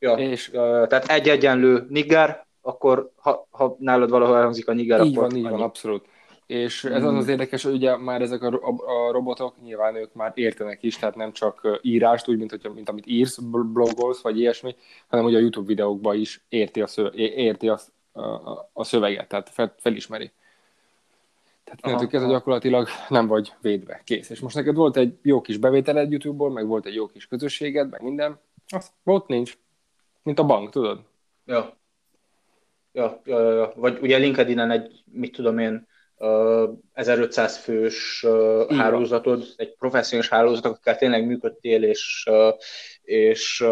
Ja, 0.00 0.12
és, 0.12 0.48
uh, 0.48 0.86
tehát 0.86 1.08
egy 1.08 1.28
egyenlő 1.28 1.86
nigger, 1.88 2.46
akkor 2.60 3.10
ha, 3.16 3.46
ha 3.50 3.76
nálad 3.78 4.10
valahol 4.10 4.36
elhangzik 4.36 4.68
a 4.68 4.72
Így 4.72 4.90
akkor 4.90 5.12
van, 5.14 5.36
így 5.36 5.42
van, 5.42 5.52
annyi. 5.52 5.62
abszolút. 5.62 6.06
És 6.46 6.84
ez 6.84 7.04
az 7.04 7.14
az 7.14 7.28
érdekes, 7.28 7.62
hogy 7.62 7.72
ugye 7.72 7.96
már 7.96 8.22
ezek 8.22 8.42
a, 8.42 8.46
a, 8.46 8.90
a 8.90 9.12
robotok 9.12 9.62
nyilván 9.62 9.94
ők 9.94 10.14
már 10.14 10.32
értenek 10.34 10.82
is, 10.82 10.98
tehát 10.98 11.14
nem 11.16 11.32
csak 11.32 11.80
írást, 11.82 12.28
úgy, 12.28 12.38
mint, 12.38 12.50
hogy, 12.50 12.70
mint 12.74 12.88
amit 12.88 13.06
írsz, 13.06 13.38
bl- 13.38 13.72
blogolsz, 13.72 14.22
vagy 14.22 14.38
ilyesmi, 14.38 14.76
hanem 15.08 15.24
hogy 15.24 15.34
a 15.34 15.38
YouTube 15.38 15.66
videókban 15.66 16.16
is 16.16 16.44
érti 16.48 16.80
a, 16.80 16.86
szö, 16.86 17.10
érti 17.14 17.68
a, 17.68 17.78
a, 18.12 18.70
a 18.72 18.84
szöveget, 18.84 19.28
tehát 19.28 19.48
fel, 19.48 19.74
felismeri. 19.78 20.30
Tehát 21.64 21.86
innentől 21.86 22.08
kezdve 22.08 22.30
gyakorlatilag 22.30 22.88
nem 23.08 23.26
vagy 23.26 23.52
védve, 23.60 24.00
kész. 24.04 24.30
És 24.30 24.40
most 24.40 24.54
neked 24.54 24.74
volt 24.74 24.96
egy 24.96 25.18
jó 25.22 25.40
kis 25.40 25.56
bevételed 25.56 26.10
YouTube-ból, 26.10 26.50
meg 26.50 26.66
volt 26.66 26.86
egy 26.86 26.94
jó 26.94 27.06
kis 27.06 27.26
közösséged, 27.26 27.90
meg 27.90 28.02
minden, 28.02 28.38
azt 28.68 28.92
ott 29.04 29.26
nincs. 29.26 29.58
Mint 30.22 30.38
a 30.38 30.44
bank, 30.44 30.70
tudod? 30.70 31.00
Ja. 31.44 31.78
Ja, 32.92 33.20
ja, 33.24 33.40
ja, 33.40 33.52
ja. 33.52 33.72
Vagy 33.76 33.98
ugye 34.02 34.16
LinkedIn-en 34.16 34.70
egy, 34.70 35.02
mit 35.04 35.32
tudom 35.32 35.58
én, 35.58 35.86
ö, 36.18 36.68
1500 36.92 37.56
fős 37.58 38.22
van. 38.22 38.74
hálózatod, 38.78 39.44
egy 39.56 39.74
professzionális 39.74 40.30
hálózat, 40.30 40.64
akikkel 40.64 40.96
tényleg 40.96 41.26
működtél, 41.26 41.82
és, 41.82 42.28
és 43.02 43.64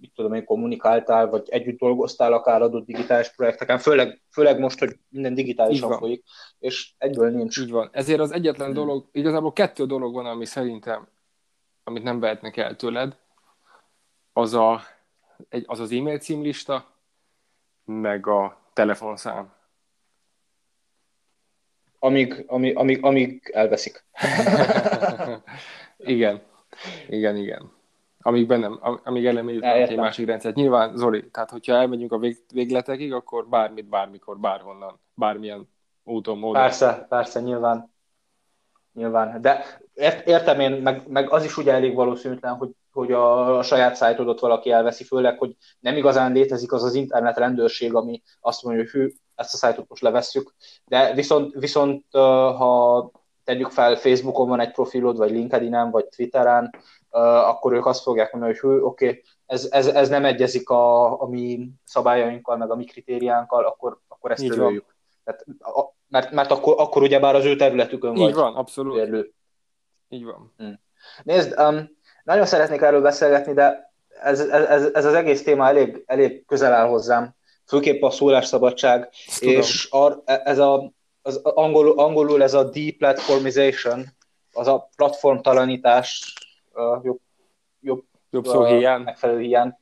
mit 0.00 0.12
tudom 0.14 0.32
én, 0.32 0.44
kommunikáltál, 0.44 1.26
vagy 1.28 1.48
együtt 1.48 1.78
dolgoztál 1.78 2.32
akár 2.32 2.62
adott 2.62 2.86
digitális 2.86 3.28
projekteken, 3.36 3.78
főleg, 3.78 4.22
főleg 4.30 4.58
most, 4.58 4.78
hogy 4.78 4.98
minden 5.08 5.34
digitálisan 5.34 5.98
folyik, 5.98 6.24
és 6.58 6.92
egyből 6.98 7.30
nincs. 7.30 7.58
Így 7.58 7.70
van. 7.70 7.88
Ezért 7.92 8.20
az 8.20 8.32
egyetlen 8.32 8.66
Hmm. 8.66 8.76
dolog, 8.76 9.08
igazából 9.12 9.52
kettő 9.52 9.86
dolog 9.86 10.14
van, 10.14 10.26
ami 10.26 10.44
szerintem, 10.44 11.08
amit 11.84 12.02
nem 12.02 12.20
vehetnek 12.20 12.56
el 12.56 12.76
tőled, 12.76 13.16
az 14.32 14.54
a, 14.54 14.80
egy, 15.48 15.64
az, 15.66 15.80
az 15.80 15.92
e-mail 15.92 16.18
címlista, 16.18 16.86
meg 17.84 18.26
a 18.26 18.60
telefonszám. 18.72 19.52
Amíg, 21.98 22.44
amíg, 22.46 22.76
amíg, 22.76 23.04
amíg 23.04 23.50
elveszik. 23.52 24.04
igen, 25.96 26.42
igen, 27.08 27.36
igen. 27.36 27.74
Amíg 28.20 28.46
bennem, 28.46 28.78
am- 28.80 29.00
amíg 29.04 29.22
Ja, 29.22 29.72
egy 29.72 29.96
másik 29.96 30.26
rendszert. 30.26 30.54
Nyilván, 30.54 30.96
Zoli, 30.96 31.30
tehát 31.30 31.50
hogyha 31.50 31.74
elmegyünk 31.74 32.12
a 32.12 32.18
vég, 32.18 32.36
végletekig, 32.52 33.12
akkor 33.12 33.48
bármit, 33.48 33.88
bármikor, 33.88 34.38
bárhonnan, 34.38 35.00
bármilyen 35.14 35.68
úton, 36.04 36.38
módon. 36.38 36.62
Persze, 36.62 37.06
persze, 37.08 37.40
nyilván. 37.40 37.92
Nyilván. 38.92 39.40
De 39.40 39.80
ért, 39.94 40.28
értem 40.28 40.60
én, 40.60 40.72
meg, 40.72 41.08
meg 41.08 41.30
az 41.30 41.44
is 41.44 41.56
ugye 41.56 41.72
elég 41.72 41.94
valószínűtlen, 41.94 42.54
hogy, 42.54 42.70
hogy 42.96 43.12
a, 43.12 43.58
a 43.58 43.62
saját 43.62 43.94
szájtodat 43.94 44.40
valaki 44.40 44.70
elveszi, 44.70 45.04
főleg, 45.04 45.38
hogy 45.38 45.56
nem 45.80 45.96
igazán 45.96 46.32
létezik 46.32 46.72
az 46.72 46.82
az 46.82 46.94
internet 46.94 47.36
rendőrség, 47.36 47.94
ami 47.94 48.22
azt 48.40 48.62
mondja, 48.62 48.82
hogy 48.82 48.90
hű, 48.90 49.12
ezt 49.34 49.54
a 49.54 49.56
szájtot 49.56 49.88
most 49.88 50.02
levesszük. 50.02 50.54
De 50.84 51.14
viszont, 51.14 51.54
viszont 51.54 52.04
ha 52.56 53.10
tegyük 53.44 53.70
fel, 53.70 53.96
Facebookon 53.96 54.48
van 54.48 54.60
egy 54.60 54.72
profilod, 54.72 55.16
vagy 55.16 55.30
LinkedIn-en, 55.30 55.90
vagy 55.90 56.08
Twitteren, 56.08 56.70
akkor 57.10 57.72
ők 57.72 57.86
azt 57.86 58.02
fogják 58.02 58.32
mondani, 58.32 58.52
hogy 58.52 58.70
hű, 58.70 58.80
oké, 58.80 59.08
okay, 59.08 59.22
ez, 59.46 59.68
ez, 59.70 59.86
ez 59.86 60.08
nem 60.08 60.24
egyezik 60.24 60.70
a, 60.70 61.20
a 61.22 61.28
mi 61.28 61.68
szabályainkkal, 61.84 62.56
meg 62.56 62.70
a 62.70 62.76
mi 62.76 62.84
kritériánkkal, 62.84 63.64
akkor, 63.64 64.00
akkor 64.08 64.30
ezt 64.30 64.42
Így 64.42 64.56
van. 64.56 64.84
Tehát, 65.24 65.44
a, 65.58 65.94
mert, 66.08 66.30
mert 66.30 66.50
akkor, 66.50 66.74
akkor 66.78 67.02
ugyebár 67.02 67.34
az 67.34 67.44
ő 67.44 67.56
területükön 67.56 68.16
Így 68.16 68.22
vagy 68.22 68.34
van, 68.34 68.54
abszolút. 68.54 68.96
érlő. 68.96 69.32
Így 70.08 70.24
van. 70.24 70.54
Nézd, 71.22 71.58
um, 71.58 71.95
nagyon 72.26 72.46
szeretnék 72.46 72.80
erről 72.80 73.00
beszélgetni, 73.00 73.52
de 73.52 73.92
ez, 74.22 74.40
ez, 74.40 74.88
ez 74.92 75.04
az 75.04 75.14
egész 75.14 75.42
téma 75.42 75.68
elég, 75.68 76.02
elég 76.06 76.44
közel 76.46 76.72
áll 76.72 76.86
hozzám, 76.86 77.34
főképp 77.66 78.02
a 78.02 78.10
szólásszabadság, 78.10 79.08
Ezt 79.26 79.42
és 79.42 79.88
ar, 79.90 80.22
ez 80.24 80.58
a, 80.58 80.92
az 81.22 81.40
angolul, 81.42 81.98
angolul 81.98 82.42
ez 82.42 82.54
a 82.54 82.64
deplatformization, 82.70 84.04
az 84.52 84.66
a 84.68 84.88
platformtalanítás 84.96 86.34
jobb, 87.02 87.20
jobb 87.80 88.04
Jobb 88.30 88.46
szó 88.46 88.64
hiány. 88.64 89.00
megfelelő 89.00 89.40
hiány. 89.40 89.76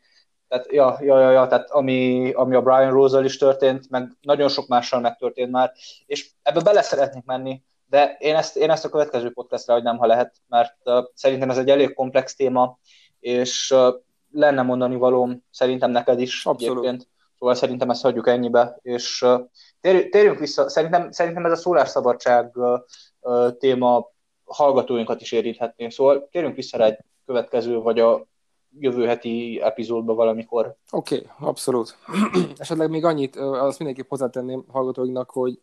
Tehát, 0.48 0.72
ja, 0.72 0.98
ja, 1.00 1.20
ja, 1.20 1.30
ja, 1.30 1.46
tehát 1.46 1.70
ami, 1.70 2.33
ami 2.33 2.54
a 2.54 2.62
Brian 2.62 2.90
Rose-al 2.90 3.24
is 3.24 3.37
történt, 3.37 3.90
meg 3.90 4.11
nagyon 4.20 4.48
sok 4.48 4.68
mással 4.68 5.00
megtörtént 5.00 5.50
már, 5.50 5.72
és 6.07 6.30
ebbe 6.42 6.61
bele 6.61 6.83
szeretnék 6.83 7.24
menni, 7.24 7.62
de 7.87 8.16
én 8.18 8.35
ezt, 8.35 8.57
én 8.57 8.70
ezt 8.70 8.85
a 8.85 8.88
következő 8.88 9.33
podcastra 9.33 9.75
hagynám, 9.75 9.99
ha 9.99 10.07
lehet, 10.07 10.35
mert 10.49 10.77
uh, 10.85 11.05
szerintem 11.14 11.51
ez 11.51 11.59
egy 11.59 11.70
elég 11.70 11.94
komplex 11.94 12.35
téma, 12.35 12.79
és 13.20 13.70
uh, 13.70 13.94
lenne 14.31 14.62
mondani 14.62 14.97
valóm 14.97 15.44
szerintem 15.51 15.90
neked 15.90 16.20
is 16.20 16.47
Abszolút. 16.47 16.79
egyébként. 16.79 17.09
Szóval 17.38 17.55
szerintem 17.55 17.90
ezt 17.90 18.03
hagyjuk 18.03 18.29
ennyibe, 18.29 18.79
és 18.83 19.23
uh, 19.23 19.40
térj, 19.81 20.09
térjünk 20.09 20.38
vissza, 20.38 20.68
szerintem, 20.68 21.11
szerintem 21.11 21.44
ez 21.44 21.53
a 21.53 21.57
szólásszabadság 21.57 22.51
uh, 22.55 22.79
uh, 23.20 23.57
téma 23.57 24.12
hallgatóinkat 24.44 25.20
is 25.20 25.33
érinthetné, 25.33 25.88
szóval 25.88 26.29
térjünk 26.31 26.57
vissza 26.57 26.77
rá 26.77 26.85
egy 26.85 26.99
következő, 27.27 27.79
vagy 27.79 27.99
a 28.01 28.27
jövő 28.79 29.07
heti 29.07 29.61
epizódba 29.62 30.14
valamikor. 30.14 30.77
Oké, 30.90 31.16
okay, 31.16 31.49
abszolút. 31.49 31.99
Esetleg 32.57 32.90
még 32.90 33.05
annyit, 33.05 33.37
azt 33.37 33.79
mindenképp 33.79 34.09
hozzátenném 34.09 34.64
hallgatóinknak, 34.68 35.31
hogy 35.31 35.61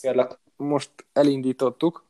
Kérlek. 0.00 0.38
most 0.56 0.90
elindítottuk 1.12 2.04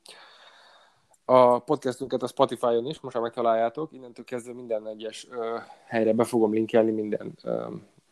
a 1.24 1.59
podcastünket 1.59 2.22
a 2.22 2.26
Spotify-on 2.26 2.87
is, 2.87 3.00
most 3.00 3.14
már 3.14 3.22
megtaláljátok, 3.24 3.92
innentől 3.92 4.24
kezdve 4.24 4.52
minden 4.52 4.87
egyes 4.87 5.26
ö, 5.31 5.57
helyre 5.85 6.12
be 6.12 6.24
fogom 6.24 6.52
linkelni 6.52 6.90
minden 6.90 7.33
ö, 7.42 7.66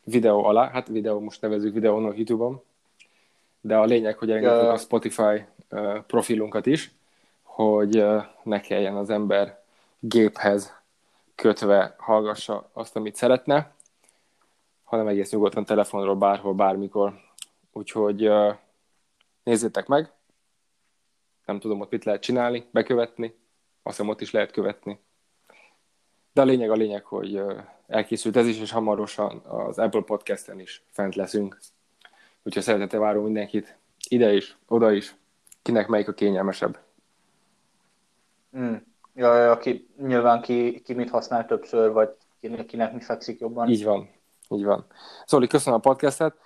videó 0.05 0.45
alá, 0.45 0.69
hát 0.71 0.89
videó, 0.89 1.21
most 1.21 1.41
nevezzük 1.41 1.75
videón 1.75 2.05
a 2.05 2.13
YouTube-on, 2.15 2.63
de 3.61 3.77
a 3.77 3.85
lényeg, 3.85 4.19
hogy 4.19 4.29
Ja. 4.29 4.73
a 4.73 4.77
Spotify 4.77 5.45
ö, 5.69 5.99
profilunkat 6.07 6.67
is, 6.67 6.91
hogy 7.43 7.97
ö, 7.97 8.19
ne 8.43 8.61
kelljen 8.61 8.97
az 8.97 9.11
ember 9.11 9.63
géphez 9.99 10.75
kötve 11.35 11.95
hallgassa 11.99 12.71
azt, 12.73 12.97
amit 12.97 13.17
szeretne, 13.17 13.75
hanem 14.85 15.07
egész 15.09 15.31
nyugodtan 15.31 15.65
telefonról 15.65 16.17
bárhol, 16.17 16.55
bármikor. 16.55 17.21
Úgyhogy 17.73 18.25
ö, 18.25 18.51
nézzétek 19.47 19.87
meg, 19.87 20.13
nem 21.45 21.59
tudom, 21.59 21.81
ott 21.81 21.91
mit 21.91 22.05
lehet 22.05 22.23
csinálni, 22.23 22.69
bekövetni, 22.71 23.27
azt 23.83 23.97
hiszem 23.97 24.11
ott 24.11 24.21
is 24.21 24.31
lehet 24.31 24.51
követni. 24.51 25.01
De 26.33 26.41
a 26.41 26.45
lényeg 26.45 26.71
a 26.71 26.75
lényeg, 26.75 27.05
hogy 27.05 27.43
elkészült 27.87 28.37
ez 28.37 28.47
is, 28.47 28.61
és 28.61 28.71
hamarosan 28.71 29.39
az 29.39 29.79
Apple 29.79 30.01
Podcast-en 30.01 30.61
is 30.61 30.85
fent 30.91 31.15
leszünk. 31.15 31.59
Úgyhogy 32.43 32.63
szeretettel 32.63 33.01
várunk 33.01 33.25
mindenkit, 33.25 33.79
ide 34.09 34.33
is, 34.33 34.57
oda 34.69 34.93
is, 34.93 35.17
kinek 35.63 35.87
melyik 35.89 36.09
a 36.09 36.13
kényelmesebb. 36.13 36.79
Mm. 38.57 38.75
Ja, 39.15 39.37
ja, 39.37 39.59
ki, 39.59 39.89
nyilván 39.99 40.43
ki, 40.43 40.81
ki 40.81 40.95
mit 40.95 41.11
használ 41.11 41.47
többször, 41.47 41.93
vagy 41.93 42.17
kinek, 42.41 42.67
kinek 42.67 42.93
mi 42.93 43.01
fekszik 43.01 43.41
jobban. 43.41 43.69
Így 43.69 43.85
van, 43.85 44.11
így 44.49 44.65
van. 44.65 44.87
Zoli, 45.27 45.47
köszönöm 45.47 45.79
a 45.79 45.83
podcastet. 45.83 46.37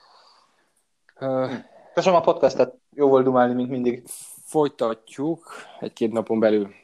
Köszönöm 1.95 2.19
a 2.19 2.21
podcastet, 2.21 2.75
jó 2.95 3.09
volt 3.09 3.25
dumálni, 3.25 3.55
mint 3.55 3.71
mindig. 3.71 4.03
Folytatjuk 4.45 5.53
egy-két 5.81 6.13
napon 6.13 6.39
belül. 6.41 6.75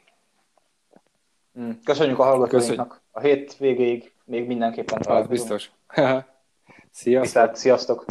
Mm. 1.59 1.69
Köszönjük 1.83 2.19
a 2.19 2.23
hallgatóinknak. 2.23 3.01
A 3.11 3.19
hét 3.19 3.57
végéig 3.57 4.13
még 4.25 4.47
mindenképpen 4.47 4.97
Az 4.97 5.05
találkozunk. 5.05 5.39
biztos. 5.39 5.71
Sziasztok! 6.91 7.23
Viszlát, 7.23 7.55
sziasztok! 7.55 8.05